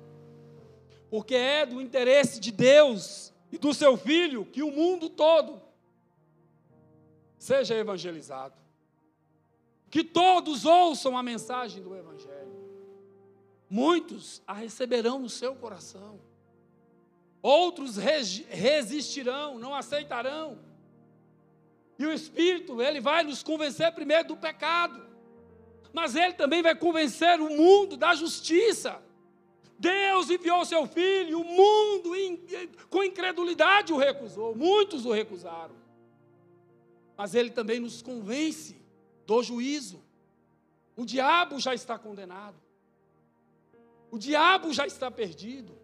Porque 1.09 1.35
é 1.35 1.65
do 1.65 1.81
interesse 1.81 2.39
de 2.39 2.53
Deus 2.53 3.33
e 3.51 3.57
do 3.57 3.73
seu 3.73 3.97
filho 3.97 4.45
que 4.45 4.63
o 4.63 4.71
mundo 4.71 5.09
todo 5.09 5.61
seja 7.39 7.75
evangelizado. 7.75 8.55
Que 9.89 10.05
todos 10.05 10.67
ouçam 10.67 11.17
a 11.17 11.23
mensagem 11.23 11.83
do 11.83 11.97
evangelho. 11.97 12.61
Muitos 13.69 14.43
a 14.47 14.53
receberão 14.53 15.19
no 15.19 15.31
seu 15.31 15.55
coração. 15.55 16.21
Outros 17.43 17.97
resistirão, 17.97 19.59
não 19.59 19.75
aceitarão. 19.75 20.59
E 21.99 22.07
o 22.07 22.13
Espírito, 22.13 22.81
ele 22.81 23.01
vai 23.01 23.23
nos 23.23 23.43
convencer 23.43 23.93
primeiro 23.93 24.29
do 24.29 24.37
pecado, 24.37 25.07
mas 25.93 26.15
ele 26.15 26.35
também 26.35 26.63
vai 26.63 26.75
convencer 26.75 27.41
o 27.41 27.51
mundo 27.51 27.97
da 27.97 28.15
justiça. 28.15 29.03
Deus 29.79 30.29
enviou 30.29 30.65
seu 30.67 30.87
filho, 30.87 31.41
o 31.41 31.45
mundo 31.45 32.11
com 32.91 33.03
incredulidade 33.03 33.93
o 33.93 33.97
recusou, 33.97 34.55
muitos 34.55 35.07
o 35.07 35.11
recusaram. 35.11 35.75
Mas 37.17 37.35
ele 37.35 37.51
também 37.51 37.81
nos 37.81 38.03
convence 38.03 38.77
do 39.27 39.43
juízo. 39.43 40.03
O 40.97 41.07
diabo 41.07 41.59
já 41.59 41.75
está 41.75 41.99
condenado. 41.99 42.57
O 44.11 44.19
diabo 44.19 44.73
já 44.73 44.87
está 44.87 45.11
perdido. 45.11 45.80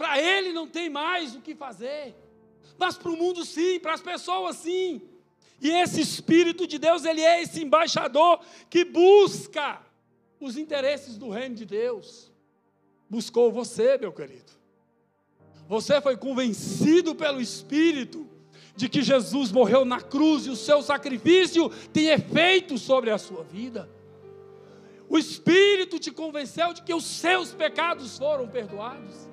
Para 0.00 0.18
ele 0.18 0.50
não 0.50 0.66
tem 0.66 0.88
mais 0.88 1.34
o 1.34 1.42
que 1.42 1.54
fazer. 1.54 2.14
Mas 2.78 2.96
para 2.96 3.10
o 3.10 3.16
mundo 3.18 3.44
sim, 3.44 3.78
para 3.78 3.92
as 3.92 4.00
pessoas 4.00 4.56
sim. 4.56 5.02
E 5.60 5.68
esse 5.68 6.00
Espírito 6.00 6.66
de 6.66 6.78
Deus, 6.78 7.04
ele 7.04 7.20
é 7.20 7.42
esse 7.42 7.62
embaixador 7.62 8.40
que 8.70 8.82
busca 8.82 9.78
os 10.40 10.56
interesses 10.56 11.18
do 11.18 11.28
reino 11.28 11.54
de 11.54 11.66
Deus. 11.66 12.32
Buscou 13.10 13.52
você, 13.52 13.98
meu 13.98 14.10
querido. 14.10 14.50
Você 15.68 16.00
foi 16.00 16.16
convencido 16.16 17.14
pelo 17.14 17.38
Espírito 17.38 18.26
de 18.74 18.88
que 18.88 19.02
Jesus 19.02 19.52
morreu 19.52 19.84
na 19.84 20.00
cruz 20.00 20.46
e 20.46 20.48
o 20.48 20.56
seu 20.56 20.80
sacrifício 20.80 21.68
tem 21.92 22.06
efeito 22.06 22.78
sobre 22.78 23.10
a 23.10 23.18
sua 23.18 23.44
vida. 23.44 23.86
O 25.10 25.18
Espírito 25.18 25.98
te 25.98 26.10
convenceu 26.10 26.72
de 26.72 26.80
que 26.80 26.94
os 26.94 27.04
seus 27.04 27.52
pecados 27.52 28.16
foram 28.16 28.48
perdoados. 28.48 29.28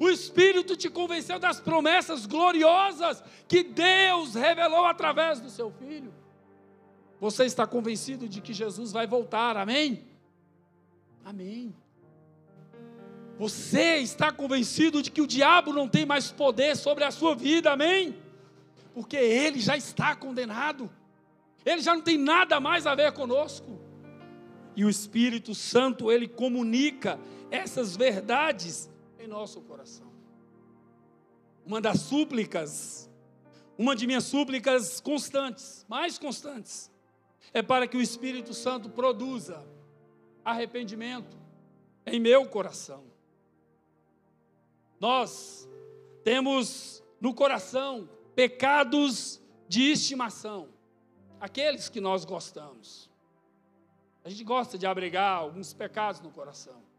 O 0.00 0.08
Espírito 0.08 0.74
te 0.74 0.88
convenceu 0.88 1.38
das 1.38 1.60
promessas 1.60 2.24
gloriosas 2.24 3.22
que 3.46 3.62
Deus 3.62 4.34
revelou 4.34 4.86
através 4.86 5.40
do 5.40 5.50
seu 5.50 5.70
Filho. 5.70 6.10
Você 7.20 7.44
está 7.44 7.66
convencido 7.66 8.26
de 8.26 8.40
que 8.40 8.54
Jesus 8.54 8.92
vai 8.92 9.06
voltar, 9.06 9.58
amém? 9.58 10.02
Amém. 11.22 11.74
Você 13.38 13.98
está 13.98 14.32
convencido 14.32 15.02
de 15.02 15.10
que 15.10 15.20
o 15.20 15.26
diabo 15.26 15.70
não 15.70 15.86
tem 15.86 16.06
mais 16.06 16.32
poder 16.32 16.78
sobre 16.78 17.04
a 17.04 17.10
sua 17.10 17.34
vida, 17.34 17.70
amém? 17.70 18.16
Porque 18.94 19.18
ele 19.18 19.60
já 19.60 19.76
está 19.76 20.16
condenado, 20.16 20.90
ele 21.62 21.82
já 21.82 21.94
não 21.94 22.00
tem 22.00 22.16
nada 22.16 22.58
mais 22.58 22.86
a 22.86 22.94
ver 22.94 23.12
conosco. 23.12 23.78
E 24.74 24.82
o 24.82 24.88
Espírito 24.88 25.54
Santo, 25.54 26.10
ele 26.10 26.26
comunica 26.26 27.20
essas 27.50 27.94
verdades 27.94 28.89
em 29.20 29.26
nosso 29.26 29.60
coração. 29.60 30.10
Uma 31.64 31.80
das 31.80 32.00
súplicas, 32.00 33.08
uma 33.76 33.94
de 33.94 34.06
minhas 34.06 34.24
súplicas 34.24 35.00
constantes, 35.00 35.84
mais 35.88 36.18
constantes, 36.18 36.90
é 37.52 37.62
para 37.62 37.86
que 37.86 37.96
o 37.96 38.00
Espírito 38.00 38.54
Santo 38.54 38.88
produza 38.88 39.64
arrependimento 40.44 41.36
em 42.06 42.18
meu 42.18 42.46
coração. 42.46 43.04
Nós 44.98 45.68
temos 46.24 47.02
no 47.20 47.34
coração 47.34 48.08
pecados 48.34 49.40
de 49.68 49.92
estimação, 49.92 50.68
aqueles 51.38 51.88
que 51.88 52.00
nós 52.00 52.24
gostamos. 52.24 53.10
A 54.24 54.28
gente 54.28 54.44
gosta 54.44 54.78
de 54.78 54.86
abrigar 54.86 55.38
alguns 55.38 55.72
pecados 55.72 56.20
no 56.20 56.30
coração. 56.30 56.89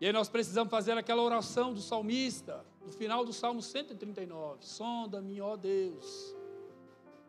E 0.00 0.06
aí 0.06 0.12
nós 0.12 0.28
precisamos 0.28 0.70
fazer 0.70 0.96
aquela 0.96 1.22
oração 1.22 1.74
do 1.74 1.80
salmista, 1.80 2.64
no 2.84 2.92
final 2.92 3.24
do 3.24 3.32
Salmo 3.32 3.60
139. 3.60 4.64
Sonda-me, 4.64 5.40
ó 5.40 5.56
Deus, 5.56 6.36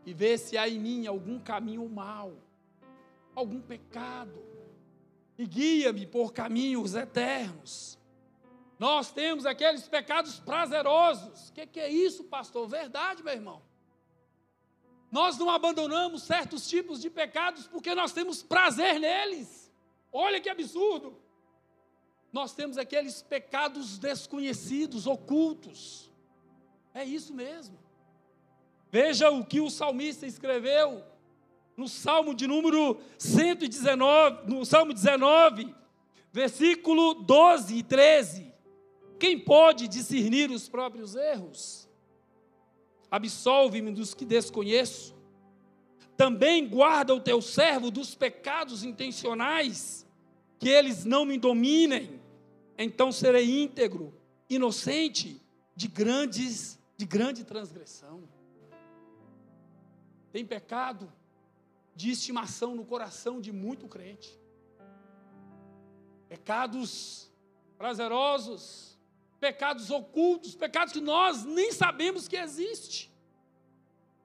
e 0.06 0.14
vê 0.14 0.38
se 0.38 0.58
há 0.58 0.70
em 0.70 0.80
mim 0.80 1.08
algum 1.08 1.40
caminho 1.40 1.88
mal, 1.90 2.34
algum 3.34 3.60
pecado, 3.60 4.44
e 5.38 5.48
guia-me 5.48 6.06
por 6.06 6.32
caminhos 6.32 6.94
eternos. 6.94 7.98
Nós 8.78 9.12
temos 9.12 9.46
aqueles 9.46 9.88
pecados 9.88 10.40
prazerosos. 10.40 11.50
O 11.50 11.54
que, 11.54 11.66
que 11.66 11.80
é 11.80 11.90
isso, 11.90 12.24
pastor? 12.26 12.68
Verdade, 12.68 13.24
meu 13.24 13.34
irmão. 13.34 13.62
Nós 15.12 15.38
não 15.38 15.50
abandonamos 15.50 16.24
certos 16.24 16.68
tipos 16.68 17.02
de 17.02 17.10
pecados 17.10 17.68
porque 17.68 17.96
nós 17.96 18.14
temos 18.14 18.44
prazer 18.44 19.00
neles. 19.00 19.72
Olha 20.14 20.40
que 20.40 20.50
absurdo. 20.50 21.20
Nós 22.32 22.54
temos 22.54 22.78
aqueles 22.78 23.22
pecados 23.22 23.98
desconhecidos, 23.98 25.08
ocultos. 25.08 26.10
É 26.94 27.04
isso 27.04 27.34
mesmo. 27.34 27.78
Veja 28.92 29.30
o 29.30 29.46
que 29.46 29.60
o 29.60 29.70
salmista 29.70 30.26
escreveu 30.26 31.04
no 31.78 31.88
Salmo 31.88 32.34
de 32.34 32.46
número 32.46 33.00
119, 33.18 34.52
no 34.52 34.66
Salmo 34.66 34.94
19, 34.94 35.74
versículo 36.32 37.14
12 37.14 37.78
e 37.78 37.84
13. 37.84 38.54
Quem 39.20 39.40
pode 39.40 39.88
discernir 39.88 40.52
os 40.52 40.68
próprios 40.68 41.16
erros? 41.16 41.88
Absolve-me 43.10 43.92
dos 43.92 44.14
que 44.14 44.26
desconheço. 44.26 45.16
Também 46.18 46.68
guarda 46.68 47.16
o 47.16 47.22
teu 47.22 47.42
servo 47.42 47.90
dos 47.90 48.14
pecados 48.14 48.84
intencionais, 48.84 50.06
que 50.60 50.68
eles 50.68 51.06
não 51.06 51.24
me 51.24 51.38
dominem. 51.38 52.19
Então 52.82 53.12
serei 53.12 53.62
íntegro, 53.62 54.14
inocente 54.50 55.42
de 55.76 55.90
grandes 55.90 56.80
de 56.96 57.06
grande 57.06 57.44
transgressão. 57.46 58.24
Tem 60.32 60.46
pecado 60.46 61.12
de 61.96 62.10
estimação 62.12 62.76
no 62.76 62.86
coração 62.86 63.40
de 63.40 63.52
muito 63.52 63.88
crente. 63.88 64.38
Pecados 66.28 67.32
prazerosos, 67.78 68.98
pecados 69.40 69.90
ocultos, 69.90 70.56
pecados 70.56 70.94
que 70.94 71.02
nós 71.02 71.46
nem 71.46 71.72
sabemos 71.72 72.28
que 72.28 72.36
existe. 72.36 73.10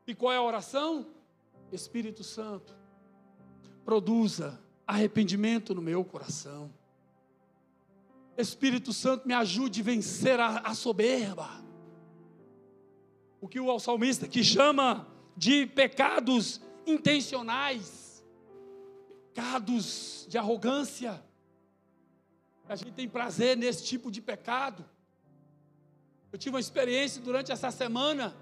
E 0.07 0.15
qual 0.15 0.33
é 0.33 0.37
a 0.37 0.43
oração? 0.43 1.07
Espírito 1.73 2.23
Santo, 2.23 2.77
produza 3.85 4.61
arrependimento 4.87 5.75
no 5.75 5.81
meu 5.81 6.05
coração. 6.05 6.73
Espírito 8.37 8.93
Santo, 8.93 9.27
me 9.27 9.35
ajude 9.35 9.81
a 9.81 9.85
vencer 9.85 10.41
a, 10.41 10.59
a 10.59 10.75
soberba. 10.75 11.49
O 13.41 13.49
que 13.49 13.61
o 13.61 13.79
salmista 13.79 14.27
que 14.27 14.43
chama 14.43 15.07
de 15.37 15.67
pecados 15.67 16.61
intencionais, 16.87 18.25
pecados 19.33 20.27
de 20.29 20.39
arrogância. 20.39 21.23
A 22.69 22.77
gente 22.77 22.93
tem 22.93 23.09
prazer 23.09 23.57
nesse 23.57 23.85
tipo 23.85 24.11
de 24.11 24.21
pecado. 24.21 24.85
Eu 26.33 26.39
tive 26.39 26.55
uma 26.55 26.61
experiência 26.61 27.21
durante 27.21 27.53
essa 27.53 27.71
semana 27.71 28.35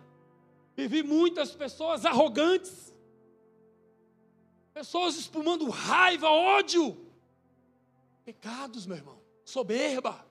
e 0.77 0.87
vi 0.87 1.03
muitas 1.03 1.55
pessoas 1.55 2.05
arrogantes, 2.07 2.95
pessoas 4.73 5.17
espumando 5.17 5.69
raiva, 5.69 6.29
ódio. 6.29 6.97
Pecados, 8.25 8.87
meu 8.87 8.97
irmão, 8.97 9.22
soberba, 9.45 10.25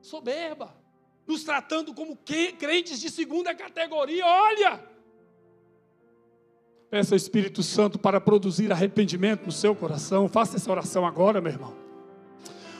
soberba, 0.00 0.74
nos 1.26 1.44
tratando 1.44 1.94
como 1.94 2.18
crentes 2.58 3.00
de 3.00 3.10
segunda 3.10 3.54
categoria. 3.54 4.26
Olha, 4.26 4.94
Peça 6.94 7.14
ao 7.14 7.16
Espírito 7.16 7.60
Santo 7.60 7.98
para 7.98 8.20
produzir 8.20 8.70
arrependimento 8.70 9.46
no 9.46 9.50
seu 9.50 9.74
coração. 9.74 10.28
Faça 10.28 10.56
essa 10.56 10.70
oração 10.70 11.04
agora, 11.04 11.40
meu 11.40 11.50
irmão. 11.50 11.74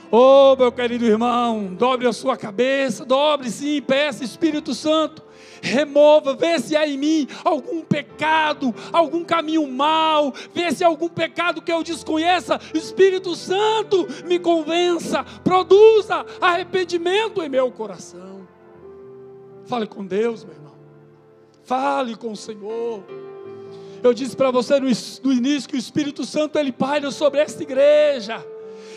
Oh, 0.09 0.55
meu 0.55 0.71
querido 0.71 1.05
irmão, 1.05 1.75
dobre 1.75 2.07
a 2.07 2.13
sua 2.13 2.37
cabeça, 2.37 3.03
dobre 3.03 3.51
sim, 3.51 3.81
peça 3.81 4.23
Espírito 4.23 4.73
Santo, 4.73 5.21
remova, 5.65 6.35
vê 6.35 6.59
se 6.59 6.75
há 6.75 6.87
em 6.87 6.97
mim 6.97 7.27
algum 7.43 7.81
pecado, 7.81 8.73
algum 8.91 9.23
caminho 9.23 9.67
mal, 9.67 10.33
vê 10.53 10.71
se 10.71 10.83
há 10.83 10.87
algum 10.87 11.09
pecado 11.09 11.61
que 11.61 11.71
eu 11.71 11.83
desconheça. 11.83 12.59
Espírito 12.73 13.35
Santo, 13.35 14.07
me 14.25 14.39
convença, 14.39 15.23
produza 15.43 16.25
arrependimento 16.39 17.41
em 17.41 17.49
meu 17.49 17.71
coração. 17.71 18.47
Fale 19.65 19.87
com 19.87 20.05
Deus, 20.05 20.43
meu 20.43 20.53
irmão. 20.53 20.75
Fale 21.63 22.15
com 22.15 22.31
o 22.31 22.37
Senhor. 22.37 23.03
Eu 24.03 24.13
disse 24.13 24.35
para 24.35 24.51
você 24.51 24.79
no, 24.79 24.87
no 25.23 25.33
início 25.33 25.67
que 25.67 25.75
o 25.75 25.79
Espírito 25.79 26.25
Santo 26.25 26.59
ele 26.59 26.71
paira 26.71 27.09
sobre 27.09 27.39
esta 27.39 27.63
igreja. 27.63 28.45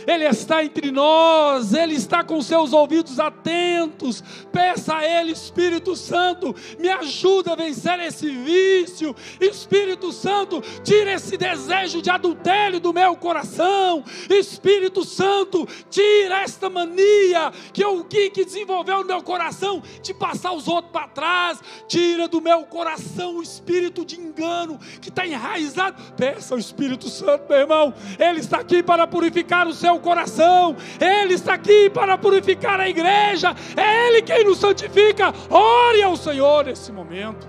Ele 0.07 0.25
está 0.25 0.65
entre 0.65 0.91
nós, 0.91 1.73
Ele 1.73 1.95
está 1.95 2.23
com 2.25 2.41
seus 2.41 2.73
ouvidos 2.73 3.19
atentos. 3.19 4.23
Peça 4.53 4.97
a 4.97 5.05
Ele, 5.05 5.33
Espírito 5.33 5.97
Santo, 5.97 6.55
me 6.79 6.89
ajuda 6.89 7.53
a 7.53 7.57
vencer 7.57 7.99
esse 8.01 8.29
vício. 8.31 9.15
Espírito 9.41 10.13
Santo, 10.13 10.63
tira 10.83 11.13
esse 11.13 11.37
desejo 11.37 12.03
de 12.03 12.11
adultério 12.11 12.81
do 12.81 12.93
meu 12.93 13.17
coração. 13.17 14.05
Espírito 14.29 15.05
Santo, 15.05 15.67
tira 15.91 16.43
esta 16.43 16.69
mania 16.69 17.53
que 17.73 17.85
eu 17.85 18.05
que, 18.05 18.31
que 18.31 18.45
desenvolveu 18.45 18.99
no 18.99 19.07
meu 19.07 19.23
coração 19.23 19.83
de 20.03 20.13
passar 20.15 20.53
os 20.53 20.69
outros 20.69 20.93
para 20.93 21.09
trás. 21.09 21.61
Tira 21.87 22.29
do 22.29 22.41
meu 22.41 22.65
coração 22.65 23.37
o 23.37 23.43
espírito 23.43 24.05
de 24.05 24.21
engano 24.21 24.79
que 25.01 25.09
está 25.09 25.27
enraizado. 25.27 26.03
Peça 26.17 26.55
ao 26.55 26.59
Espírito 26.59 27.09
Santo, 27.09 27.49
meu 27.49 27.59
irmão. 27.59 27.95
Ele 28.19 28.41
está 28.41 28.59
aqui 28.59 28.83
para 28.83 29.07
purificar 29.07 29.67
o 29.67 29.73
seu 29.73 29.88
coração. 29.96 30.77
Ele 31.01 31.35
está 31.35 31.55
aqui 31.55 31.88
para 31.88 32.18
purificar 32.18 32.81
a 32.81 32.88
igreja. 32.88 33.55
É 33.77 34.09
Ele 34.09 34.22
quem 34.22 34.44
nos 34.44 34.59
santifica. 34.59 35.33
Ore 35.48 36.03
ao 36.03 36.16
Senhor 36.16 36.64
nesse 36.64 36.90
momento. 36.90 37.46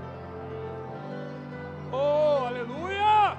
Oh, 1.92 2.46
aleluia! 2.46 3.36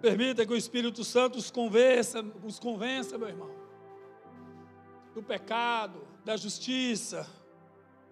Permita 0.00 0.46
que 0.46 0.52
o 0.52 0.56
Espírito 0.56 1.04
Santo 1.04 1.38
os 1.38 1.50
convença, 1.50 2.24
os 2.42 2.58
convença, 2.58 3.18
meu 3.18 3.28
irmão, 3.28 3.50
do 5.14 5.22
pecado, 5.22 6.08
da 6.24 6.38
justiça, 6.38 7.28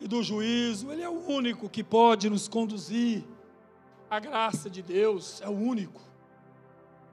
e 0.00 0.06
do 0.06 0.22
juízo, 0.22 0.92
Ele 0.92 1.02
é 1.02 1.08
o 1.08 1.26
único 1.28 1.68
que 1.68 1.82
pode 1.82 2.30
nos 2.30 2.46
conduzir. 2.48 3.24
A 4.11 4.18
graça 4.18 4.70
de 4.70 4.82
Deus 4.82 5.40
é 5.42 5.48
o 5.48 5.52
único. 5.52 6.00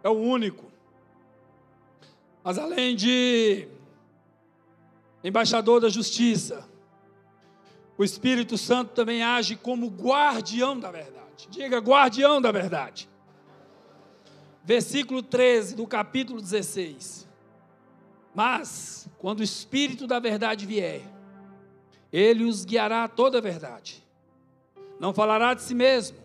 É 0.04 0.10
o 0.10 0.14
único. 0.14 0.72
Mas 2.44 2.58
além 2.58 2.96
de 2.96 3.68
embaixador 5.24 5.82
da 5.82 5.90
justiça, 5.90 6.68
o 7.98 8.04
Espírito 8.04 8.58
Santo 8.58 8.94
também 8.94 9.24
age 9.24 9.56
como 9.56 9.88
guardião 9.88 10.80
da 10.80 10.92
verdade. 10.92 11.48
Diga, 11.50 11.80
guardião 11.80 12.40
da 12.40 12.52
verdade. 12.52 13.10
Versículo 14.64 15.24
13 15.24 15.76
do 15.76 15.88
capítulo 15.88 16.42
16. 16.42 17.28
Mas, 18.34 19.08
quando 19.18 19.40
o 19.40 19.44
Espírito 19.44 20.06
da 20.06 20.20
verdade 20.20 20.66
vier, 20.66 21.02
ele 22.18 22.46
os 22.46 22.64
guiará 22.64 23.04
a 23.04 23.08
toda 23.10 23.40
a 23.40 23.42
verdade. 23.42 24.02
Não 25.00 25.14
falará 25.14 25.54
de 25.54 25.62
si 25.62 25.76
mesmo, 25.76 26.18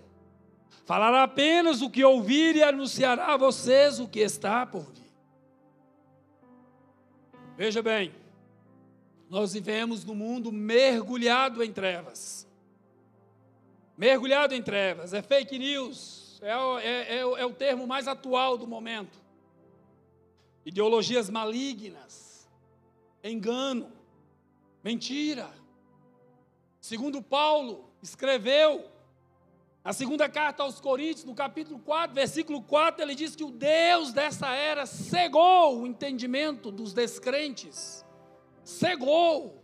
falará 0.84 1.24
apenas 1.24 1.82
o 1.82 1.90
que 1.90 2.04
ouvir 2.04 2.54
e 2.54 2.62
anunciará 2.62 3.34
a 3.34 3.36
vocês 3.36 3.98
o 3.98 4.06
que 4.06 4.20
está 4.20 4.64
por 4.64 4.84
vir. 4.84 5.10
Veja 7.56 7.82
bem, 7.82 8.14
nós 9.28 9.52
vivemos 9.52 10.04
num 10.04 10.14
mundo 10.14 10.52
mergulhado 10.52 11.62
em 11.62 11.72
trevas. 11.72 12.46
Mergulhado 13.98 14.54
em 14.54 14.62
trevas, 14.62 15.12
é 15.12 15.20
fake 15.20 15.58
news, 15.58 16.40
é, 16.40 16.52
é, 16.52 17.16
é, 17.16 17.18
é 17.18 17.46
o 17.46 17.52
termo 17.52 17.84
mais 17.86 18.06
atual 18.06 18.56
do 18.56 18.66
momento. 18.66 19.18
Ideologias 20.64 21.28
malignas, 21.28 22.48
engano, 23.24 23.90
Mentira. 24.82 25.59
Segundo 26.90 27.22
Paulo 27.22 27.84
escreveu, 28.02 28.84
na 29.84 29.92
segunda 29.92 30.28
carta 30.28 30.64
aos 30.64 30.80
Coríntios, 30.80 31.24
no 31.24 31.36
capítulo 31.36 31.78
4, 31.78 32.12
versículo 32.12 32.60
4, 32.62 33.00
ele 33.00 33.14
diz 33.14 33.36
que 33.36 33.44
o 33.44 33.50
Deus 33.52 34.12
dessa 34.12 34.48
era 34.48 34.84
cegou 34.86 35.82
o 35.82 35.86
entendimento 35.86 36.72
dos 36.72 36.92
descrentes. 36.92 38.04
Cegou 38.64 39.62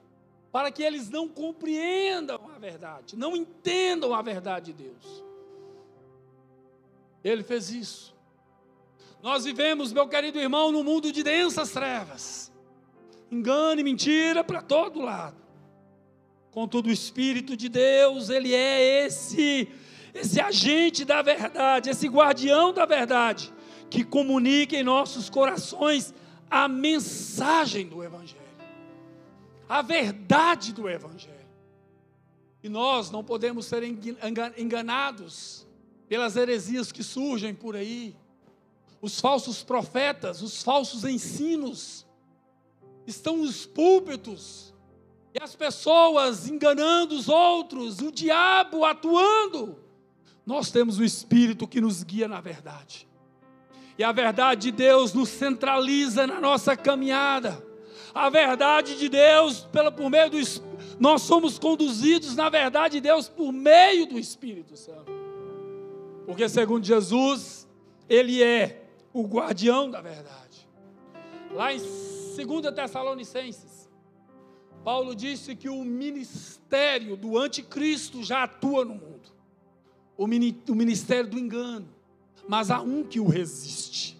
para 0.53 0.71
que 0.71 0.85
eles 0.85 1.11
não 1.11 1.27
compreendam 1.27 2.49
a 2.55 2.61
verdade, 2.61 3.17
não 3.17 3.35
entendam 3.35 4.15
a 4.15 4.23
verdade 4.23 4.73
de 4.73 4.85
Deus. 4.85 5.25
Ele 7.25 7.43
fez 7.43 7.71
isso. 7.71 8.15
Nós 9.21 9.43
vivemos, 9.45 9.93
meu 9.93 10.07
querido 10.07 10.39
irmão, 10.39 10.71
num 10.71 10.85
mundo 10.85 11.11
de 11.11 11.25
densas 11.25 11.73
trevas. 11.73 12.53
Engano 13.33 13.81
e 13.81 13.83
mentira 13.83 14.45
para 14.45 14.63
todo 14.63 15.01
lado. 15.01 15.46
Contudo, 16.57 16.89
o 16.89 16.93
Espírito 16.93 17.55
de 17.57 17.69
Deus, 17.69 18.31
ele 18.31 18.55
é 18.55 19.05
esse 19.05 19.69
esse 20.15 20.41
agente 20.41 21.05
da 21.05 21.21
verdade, 21.21 21.91
esse 21.91 22.09
guardião 22.09 22.73
da 22.73 22.87
verdade, 22.87 23.53
que 23.91 24.03
comunica 24.03 24.75
em 24.75 24.83
nossos 24.83 25.29
corações 25.29 26.15
a 26.51 26.67
mensagem 26.67 27.87
do 27.87 28.03
Evangelho 28.03 28.47
a 29.69 29.83
verdade 29.83 30.73
do 30.73 30.89
Evangelho. 30.89 31.35
E 32.63 32.69
nós 32.69 33.11
não 33.11 33.23
podemos 33.23 33.67
ser 33.67 33.83
enganados 34.57 35.67
pelas 36.09 36.37
heresias 36.37 36.91
que 36.91 37.03
surgem 37.03 37.55
por 37.55 37.77
aí, 37.77 38.17
os 39.01 39.21
falsos 39.21 39.63
profetas, 39.63 40.43
os 40.43 40.63
falsos 40.63 41.05
ensinos, 41.05 42.07
estão 43.07 43.37
nos 43.39 43.67
púlpitos, 43.67 44.75
e 45.37 45.43
as 45.43 45.55
pessoas 45.55 46.49
enganando 46.49 47.15
os 47.15 47.29
outros, 47.29 47.99
o 48.01 48.11
diabo 48.11 48.87
atuando. 48.87 49.77
Nós 50.47 50.71
temos 50.71 50.99
o 50.99 51.05
Espírito 51.05 51.69
que 51.69 51.79
nos 51.79 52.03
guia 52.03 52.27
na 52.27 52.41
verdade. 52.41 53.07
E 53.99 54.05
a 54.05 54.13
verdade 54.13 54.63
de 54.63 54.73
Deus 54.73 55.13
nos 55.13 55.29
centraliza 55.29 56.27
na 56.27 56.41
nossa 56.41 56.75
caminhada 56.75 57.63
a 58.15 58.31
verdade 58.31 58.97
de 58.97 59.11
Deus, 59.11 59.61
pela, 59.71 59.93
por 59.93 60.09
meio 60.09 60.31
do 60.31 60.39
nós 60.99 61.21
somos 61.21 61.59
conduzidos 61.59 62.35
na 62.35 62.49
verdade 62.49 62.95
de 62.95 63.03
Deus 63.03 63.29
por 63.29 63.53
meio 63.53 64.07
do 64.07 64.19
Espírito 64.19 64.75
Santo. 64.75 65.13
Porque 66.25 66.49
segundo 66.49 66.83
Jesus, 66.83 67.69
ele 68.09 68.43
é 68.43 68.85
o 69.13 69.23
guardião 69.23 69.91
da 69.91 70.01
verdade. 70.01 70.67
Lá 71.53 71.75
em 71.75 71.79
2 71.79 72.75
Tessalonicenses, 72.75 73.76
Paulo 74.87 75.17
disse 75.17 75.57
que 75.57 75.69
o 75.69 75.85
ministério 75.85 77.17
do 77.17 77.37
anticristo 77.37 78.23
já 78.23 78.45
atua 78.45 78.85
no 78.85 78.95
mundo. 78.95 79.33
O 80.17 80.29
ministério 80.29 81.29
do 81.29 81.41
engano, 81.41 81.89
mas 82.49 82.71
há 82.71 82.81
um 82.81 83.03
que 83.03 83.19
o 83.19 83.27
resiste. 83.27 84.17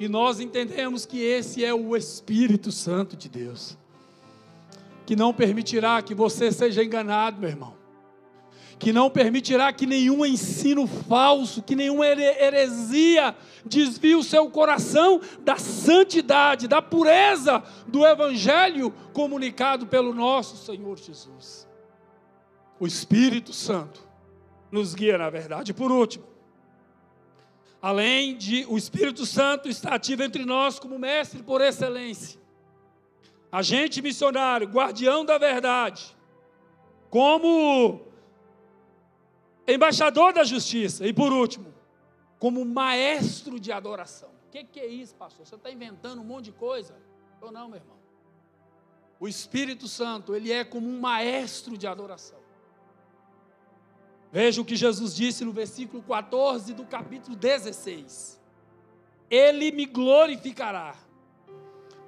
E 0.00 0.08
nós 0.08 0.40
entendemos 0.40 1.04
que 1.04 1.20
esse 1.20 1.62
é 1.62 1.74
o 1.74 1.94
Espírito 1.94 2.72
Santo 2.72 3.18
de 3.18 3.28
Deus, 3.28 3.76
que 5.04 5.14
não 5.14 5.34
permitirá 5.34 6.00
que 6.00 6.14
você 6.14 6.50
seja 6.50 6.82
enganado, 6.82 7.38
meu 7.38 7.50
irmão, 7.50 7.74
que 8.82 8.92
não 8.92 9.08
permitirá 9.08 9.72
que 9.72 9.86
nenhum 9.86 10.26
ensino 10.26 10.88
falso, 10.88 11.62
que 11.62 11.76
nenhuma 11.76 12.04
heresia 12.04 13.32
desvie 13.64 14.16
o 14.16 14.24
seu 14.24 14.50
coração 14.50 15.20
da 15.42 15.56
santidade, 15.56 16.66
da 16.66 16.82
pureza 16.82 17.62
do 17.86 18.04
Evangelho 18.04 18.90
comunicado 19.12 19.86
pelo 19.86 20.12
nosso 20.12 20.56
Senhor 20.56 20.98
Jesus. 20.98 21.68
O 22.80 22.84
Espírito 22.84 23.52
Santo 23.52 24.02
nos 24.68 24.96
guia 24.96 25.16
na 25.16 25.30
verdade. 25.30 25.72
Por 25.72 25.92
último, 25.92 26.32
Além 27.80 28.36
de 28.36 28.64
o 28.68 28.78
Espírito 28.78 29.26
Santo 29.26 29.68
estar 29.68 29.92
ativo 29.92 30.22
entre 30.22 30.44
nós 30.44 30.78
como 30.78 31.00
mestre 31.00 31.42
por 31.42 31.60
excelência, 31.60 32.40
agente 33.50 34.00
missionário, 34.00 34.68
guardião 34.68 35.24
da 35.24 35.36
verdade, 35.36 36.16
como 37.10 38.11
embaixador 39.66 40.32
da 40.32 40.44
justiça 40.44 41.06
e 41.06 41.12
por 41.12 41.32
último, 41.32 41.72
como 42.38 42.64
maestro 42.64 43.60
de 43.60 43.70
adoração. 43.70 44.30
O 44.48 44.50
que, 44.50 44.64
que 44.64 44.80
é 44.80 44.86
isso, 44.86 45.14
pastor? 45.14 45.46
Você 45.46 45.54
está 45.54 45.70
inventando 45.70 46.20
um 46.20 46.24
monte 46.24 46.46
de 46.46 46.52
coisa? 46.52 46.94
Ou 47.40 47.50
não, 47.50 47.68
meu 47.68 47.78
irmão? 47.78 47.96
O 49.18 49.28
Espírito 49.28 49.86
Santo, 49.86 50.34
ele 50.34 50.50
é 50.50 50.64
como 50.64 50.88
um 50.88 51.00
maestro 51.00 51.78
de 51.78 51.86
adoração. 51.86 52.38
Veja 54.32 54.62
o 54.62 54.64
que 54.64 54.74
Jesus 54.74 55.14
disse 55.14 55.44
no 55.44 55.52
versículo 55.52 56.02
14 56.02 56.72
do 56.72 56.84
capítulo 56.84 57.36
16: 57.36 58.40
Ele 59.30 59.70
me 59.70 59.86
glorificará, 59.86 60.96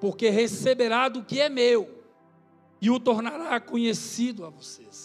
porque 0.01 0.31
receberá 0.31 1.09
do 1.09 1.23
que 1.23 1.41
é 1.41 1.49
meu 1.49 2.03
e 2.81 2.91
o 2.91 2.99
tornará 2.99 3.61
conhecido 3.61 4.45
a 4.45 4.51
vocês. 4.51 5.04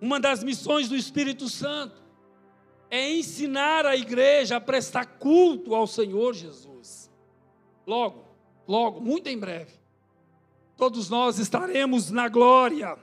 Uma 0.00 0.20
das 0.20 0.44
missões 0.44 0.88
do 0.88 0.96
Espírito 0.96 1.48
Santo 1.48 2.00
é 2.90 3.10
ensinar 3.12 3.84
a 3.84 3.96
igreja 3.96 4.56
a 4.56 4.60
prestar 4.60 5.04
culto 5.04 5.74
ao 5.74 5.86
Senhor 5.86 6.34
Jesus. 6.34 7.10
Logo, 7.86 8.24
logo, 8.66 9.00
muito 9.00 9.28
em 9.28 9.38
breve, 9.38 9.72
todos 10.76 11.10
nós 11.10 11.38
estaremos 11.38 12.10
na 12.10 12.28
glória, 12.28 12.96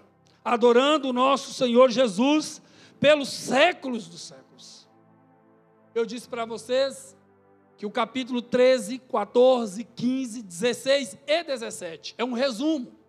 adorando 0.43 1.09
o 1.09 1.13
nosso 1.13 1.53
Senhor 1.53 1.91
Jesus 1.91 2.61
pelos 2.99 3.29
séculos 3.29 4.07
dos 4.07 4.21
séculos. 4.21 4.87
Eu 5.93 6.05
disse 6.05 6.27
para 6.27 6.45
vocês 6.45 7.15
que 7.77 7.85
o 7.85 7.91
capítulo 7.91 8.41
13, 8.41 8.99
14, 8.99 9.83
15, 9.83 10.41
16 10.43 11.17
e 11.27 11.43
17 11.43 12.15
é 12.17 12.23
um 12.23 12.33
resumo 12.33 13.04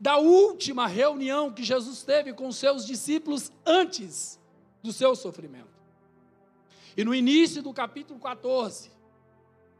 da 0.00 0.16
última 0.16 0.86
reunião 0.86 1.52
que 1.52 1.62
Jesus 1.62 2.02
teve 2.02 2.32
com 2.32 2.50
seus 2.50 2.86
discípulos 2.86 3.52
antes 3.66 4.40
do 4.82 4.94
seu 4.94 5.14
sofrimento. 5.14 5.68
E 6.96 7.04
no 7.04 7.14
início 7.14 7.62
do 7.62 7.72
capítulo 7.74 8.18
14, 8.18 8.90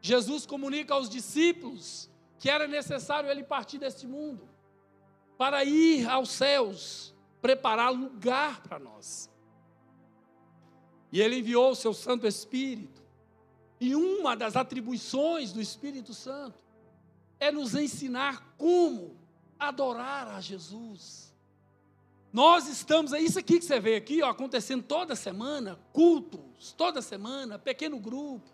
Jesus 0.02 0.44
comunica 0.44 0.92
aos 0.92 1.08
discípulos 1.08 2.10
que 2.38 2.50
era 2.50 2.68
necessário 2.68 3.30
ele 3.30 3.42
partir 3.42 3.78
deste 3.78 4.06
mundo 4.06 4.46
para 5.38 5.64
ir 5.64 6.06
aos 6.06 6.30
céus 6.30 7.14
preparar 7.40 7.90
lugar 7.90 8.62
para 8.62 8.78
nós. 8.78 9.30
E 11.10 11.20
ele 11.20 11.38
enviou 11.38 11.70
o 11.70 11.74
seu 11.76 11.94
Santo 11.94 12.26
Espírito. 12.26 13.02
E 13.80 13.94
uma 13.94 14.36
das 14.36 14.54
atribuições 14.54 15.50
do 15.50 15.60
Espírito 15.60 16.12
Santo 16.12 16.62
é 17.38 17.50
nos 17.50 17.74
ensinar 17.74 18.54
como 18.58 19.19
adorar 19.60 20.28
a 20.28 20.40
Jesus. 20.40 21.32
Nós 22.32 22.66
estamos, 22.66 23.12
é 23.12 23.20
isso 23.20 23.38
aqui 23.38 23.58
que 23.58 23.64
você 23.64 23.78
vê 23.78 23.96
aqui, 23.96 24.22
ó, 24.22 24.30
acontecendo 24.30 24.82
toda 24.82 25.14
semana, 25.14 25.78
cultos, 25.92 26.72
toda 26.72 27.02
semana, 27.02 27.58
pequeno 27.58 27.98
grupo, 27.98 28.48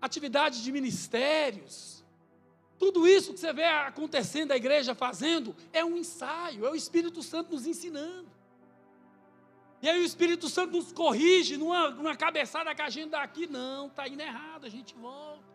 atividade 0.00 0.62
de 0.62 0.70
ministérios, 0.70 2.04
tudo 2.78 3.08
isso 3.08 3.32
que 3.32 3.40
você 3.40 3.52
vê 3.52 3.64
acontecendo, 3.64 4.52
a 4.52 4.56
igreja 4.56 4.94
fazendo, 4.94 5.56
é 5.72 5.84
um 5.84 5.96
ensaio, 5.96 6.66
é 6.66 6.70
o 6.70 6.74
Espírito 6.74 7.22
Santo 7.22 7.52
nos 7.52 7.66
ensinando. 7.66 8.28
E 9.80 9.88
aí 9.88 10.00
o 10.00 10.04
Espírito 10.04 10.48
Santo 10.48 10.76
nos 10.76 10.92
corrige 10.92 11.56
numa, 11.56 11.90
numa 11.90 12.16
cabeçada 12.16 12.74
que 12.74 12.82
a 12.82 12.90
gente 12.90 13.10
dá 13.10 13.22
aqui, 13.22 13.46
não, 13.46 13.86
está 13.86 14.06
indo 14.06 14.20
errado, 14.20 14.66
a 14.66 14.68
gente 14.68 14.94
volta. 14.94 15.53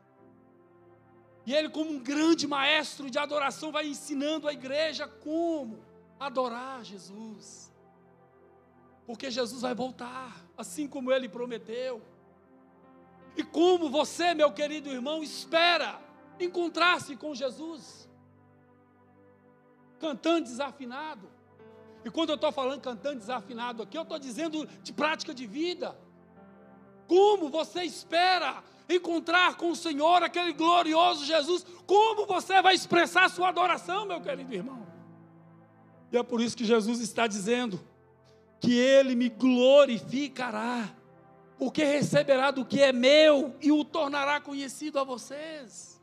E 1.49 1.53
ele, 1.55 1.67
como 1.67 1.89
um 1.89 1.97
grande 1.97 2.45
maestro 2.45 3.09
de 3.09 3.17
adoração, 3.17 3.71
vai 3.71 3.87
ensinando 3.87 4.47
a 4.47 4.53
igreja 4.53 5.07
como 5.07 5.79
adorar 6.19 6.85
Jesus. 6.85 7.73
Porque 9.07 9.31
Jesus 9.31 9.63
vai 9.63 9.73
voltar, 9.73 10.45
assim 10.55 10.87
como 10.87 11.11
ele 11.11 11.27
prometeu. 11.27 12.03
E 13.35 13.43
como 13.43 13.89
você, 13.89 14.35
meu 14.35 14.51
querido 14.53 14.89
irmão, 14.91 15.23
espera 15.23 15.99
encontrar-se 16.39 17.15
com 17.15 17.33
Jesus, 17.33 18.07
cantando 19.99 20.43
desafinado. 20.43 21.31
E 22.05 22.11
quando 22.11 22.29
eu 22.29 22.35
estou 22.35 22.51
falando 22.51 22.79
cantando 22.79 23.17
desafinado 23.17 23.81
aqui, 23.81 23.97
eu 23.97 24.03
estou 24.03 24.19
dizendo 24.19 24.67
de 24.83 24.93
prática 24.93 25.33
de 25.33 25.47
vida. 25.47 25.97
Como 27.07 27.49
você 27.49 27.81
espera 27.81 28.63
encontrar 28.89 29.55
com 29.55 29.71
o 29.71 29.75
Senhor 29.75 30.23
aquele 30.23 30.51
glorioso 30.51 31.25
Jesus? 31.25 31.65
Como 31.85 32.25
você 32.25 32.61
vai 32.61 32.73
expressar 32.73 33.29
sua 33.29 33.49
adoração, 33.49 34.05
meu 34.05 34.19
querido 34.19 34.53
irmão? 34.53 34.87
E 36.11 36.17
é 36.17 36.23
por 36.23 36.41
isso 36.41 36.57
que 36.57 36.65
Jesus 36.65 36.99
está 36.99 37.27
dizendo 37.27 37.79
que 38.59 38.73
Ele 38.73 39.15
me 39.15 39.29
glorificará, 39.29 40.89
porque 41.57 41.83
receberá 41.83 42.51
do 42.51 42.65
que 42.65 42.81
é 42.81 42.91
meu 42.91 43.55
e 43.61 43.71
o 43.71 43.85
tornará 43.85 44.41
conhecido 44.41 44.99
a 44.99 45.03
vocês. 45.03 45.99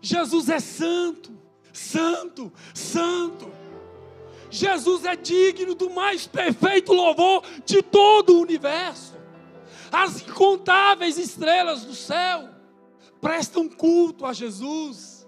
Jesus 0.00 0.48
é 0.48 0.60
santo, 0.60 1.32
santo, 1.72 2.52
santo. 2.72 3.52
Jesus 4.50 5.04
é 5.04 5.16
digno 5.16 5.74
do 5.74 5.90
mais 5.90 6.26
perfeito 6.26 6.92
louvor 6.92 7.42
de 7.64 7.82
todo 7.82 8.36
o 8.36 8.40
universo. 8.40 9.13
As 9.94 10.22
incontáveis 10.22 11.16
estrelas 11.18 11.84
do 11.84 11.94
céu 11.94 12.48
prestam 13.20 13.68
culto 13.68 14.26
a 14.26 14.32
Jesus. 14.32 15.24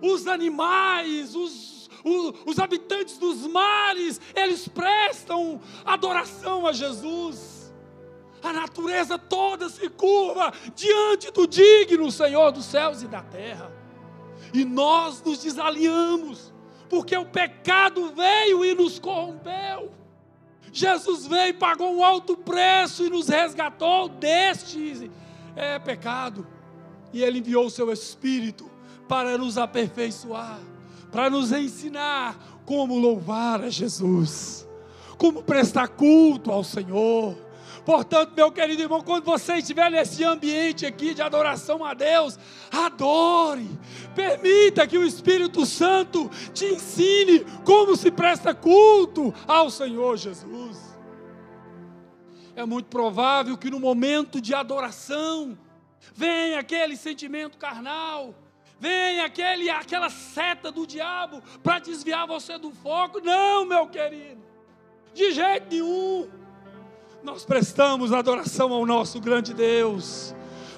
Os 0.00 0.26
animais, 0.26 1.36
os, 1.36 1.90
os, 2.02 2.34
os 2.46 2.58
habitantes 2.58 3.18
dos 3.18 3.46
mares, 3.46 4.18
eles 4.34 4.66
prestam 4.66 5.60
adoração 5.84 6.66
a 6.66 6.72
Jesus. 6.72 7.74
A 8.42 8.54
natureza 8.54 9.18
toda 9.18 9.68
se 9.68 9.90
curva 9.90 10.50
diante 10.74 11.30
do 11.30 11.46
digno 11.46 12.10
Senhor 12.10 12.52
dos 12.52 12.64
céus 12.64 13.02
e 13.02 13.06
da 13.06 13.22
terra. 13.22 13.70
E 14.54 14.64
nós 14.64 15.22
nos 15.22 15.42
desalinhamos, 15.42 16.54
porque 16.88 17.14
o 17.16 17.26
pecado 17.26 18.14
veio 18.14 18.64
e 18.64 18.74
nos 18.74 18.98
corrompeu. 18.98 20.03
Jesus 20.74 21.24
veio, 21.24 21.54
pagou 21.54 21.94
um 21.94 22.04
alto 22.04 22.36
preço 22.36 23.06
e 23.06 23.08
nos 23.08 23.28
resgatou 23.28 24.08
deste 24.08 25.08
é, 25.54 25.78
pecado. 25.78 26.44
E 27.12 27.22
Ele 27.22 27.38
enviou 27.38 27.66
o 27.66 27.70
seu 27.70 27.92
Espírito 27.92 28.68
para 29.08 29.38
nos 29.38 29.56
aperfeiçoar, 29.56 30.58
para 31.12 31.30
nos 31.30 31.52
ensinar 31.52 32.36
como 32.66 32.98
louvar 32.98 33.62
a 33.62 33.70
Jesus, 33.70 34.66
como 35.16 35.44
prestar 35.44 35.86
culto 35.86 36.50
ao 36.50 36.64
Senhor 36.64 37.36
Portanto, 37.84 38.32
meu 38.34 38.50
querido 38.50 38.80
irmão, 38.80 39.02
quando 39.02 39.24
você 39.24 39.56
estiver 39.56 39.90
nesse 39.90 40.24
ambiente 40.24 40.86
aqui 40.86 41.12
de 41.12 41.20
adoração 41.20 41.84
a 41.84 41.92
Deus, 41.92 42.38
adore. 42.72 43.68
Permita 44.14 44.86
que 44.86 44.96
o 44.96 45.04
Espírito 45.04 45.66
Santo 45.66 46.30
te 46.54 46.64
ensine 46.64 47.44
como 47.64 47.94
se 47.94 48.10
presta 48.10 48.54
culto 48.54 49.34
ao 49.46 49.68
Senhor 49.68 50.16
Jesus. 50.16 50.78
É 52.56 52.64
muito 52.64 52.86
provável 52.86 53.58
que 53.58 53.70
no 53.70 53.80
momento 53.80 54.40
de 54.40 54.54
adoração 54.54 55.58
venha 56.14 56.60
aquele 56.60 56.96
sentimento 56.96 57.58
carnal, 57.58 58.34
venha 58.78 59.26
aquele, 59.26 59.68
aquela 59.68 60.08
seta 60.08 60.72
do 60.72 60.86
diabo 60.86 61.42
para 61.62 61.80
desviar 61.80 62.26
você 62.26 62.56
do 62.56 62.70
foco. 62.70 63.20
Não, 63.20 63.66
meu 63.66 63.88
querido, 63.88 64.42
de 65.12 65.32
jeito 65.32 65.66
nenhum 65.68 66.43
nós 67.24 67.42
prestamos 67.42 68.12
adoração 68.12 68.70
ao 68.70 68.84
nosso 68.84 69.18
grande 69.18 69.54
Deus 69.54 70.34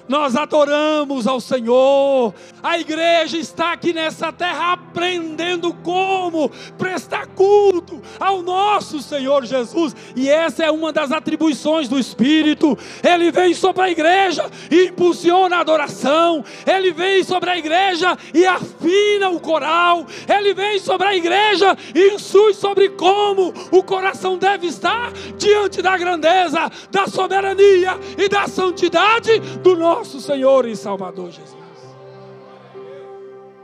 nós 0.07 0.35
adoramos 0.35 1.27
ao 1.27 1.39
Senhor. 1.39 2.33
A 2.63 2.79
igreja 2.79 3.37
está 3.37 3.73
aqui 3.73 3.93
nessa 3.93 4.31
terra 4.31 4.73
aprendendo 4.73 5.73
como 5.73 6.49
prestar 6.77 7.27
culto 7.27 8.01
ao 8.19 8.41
nosso 8.41 9.01
Senhor 9.01 9.45
Jesus, 9.45 9.95
e 10.15 10.29
essa 10.29 10.63
é 10.63 10.71
uma 10.71 10.91
das 10.91 11.11
atribuições 11.11 11.87
do 11.87 11.99
Espírito. 11.99 12.77
Ele 13.03 13.31
vem 13.31 13.53
sobre 13.53 13.83
a 13.83 13.89
igreja 13.89 14.49
e 14.71 14.85
impulsiona 14.85 15.57
a 15.57 15.61
adoração, 15.61 16.43
ele 16.65 16.91
vem 16.91 17.23
sobre 17.23 17.49
a 17.49 17.57
igreja 17.57 18.17
e 18.33 18.45
afina 18.45 19.29
o 19.29 19.39
coral, 19.39 20.05
ele 20.27 20.53
vem 20.53 20.79
sobre 20.79 21.07
a 21.07 21.15
igreja 21.15 21.77
e 21.93 22.13
insui 22.13 22.53
sobre 22.53 22.89
como 22.89 23.53
o 23.71 23.83
coração 23.83 24.37
deve 24.37 24.67
estar 24.67 25.11
diante 25.37 25.81
da 25.81 25.97
grandeza, 25.97 26.71
da 26.91 27.07
soberania 27.07 27.97
e 28.17 28.27
da 28.29 28.47
santidade 28.47 29.39
do 29.61 29.75
nosso 29.75 29.96
nosso 29.97 30.21
Senhor 30.21 30.67
e 30.67 30.75
Salvador 30.75 31.31
Jesus. 31.31 31.55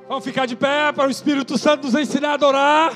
Vamos 0.08 0.24
ficar 0.24 0.48
de 0.48 0.56
pé 0.56 0.92
para 0.92 1.08
o 1.08 1.12
Espírito 1.12 1.58
Santo 1.58 1.86
nos 1.86 1.96
ensinar 1.96 2.32
a 2.32 2.34
adorar. 2.34 2.94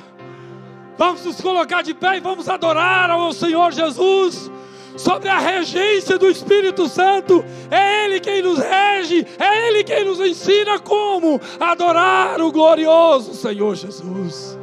Vamos 0.97 1.23
nos 1.23 1.39
colocar 1.39 1.83
de 1.83 1.93
pé 1.93 2.17
e 2.17 2.19
vamos 2.19 2.49
adorar 2.49 3.11
ao 3.11 3.31
Senhor 3.31 3.71
Jesus. 3.71 4.51
Sobre 4.97 5.29
a 5.29 5.38
regência 5.38 6.17
do 6.17 6.27
Espírito 6.27 6.89
Santo, 6.89 7.45
é 7.69 8.05
Ele 8.05 8.19
quem 8.19 8.41
nos 8.41 8.57
rege, 8.57 9.27
é 9.38 9.67
Ele 9.67 9.83
quem 9.83 10.03
nos 10.03 10.19
ensina 10.19 10.79
como 10.79 11.39
adorar 11.59 12.41
o 12.41 12.51
glorioso 12.51 13.35
Senhor 13.35 13.75
Jesus. 13.75 14.57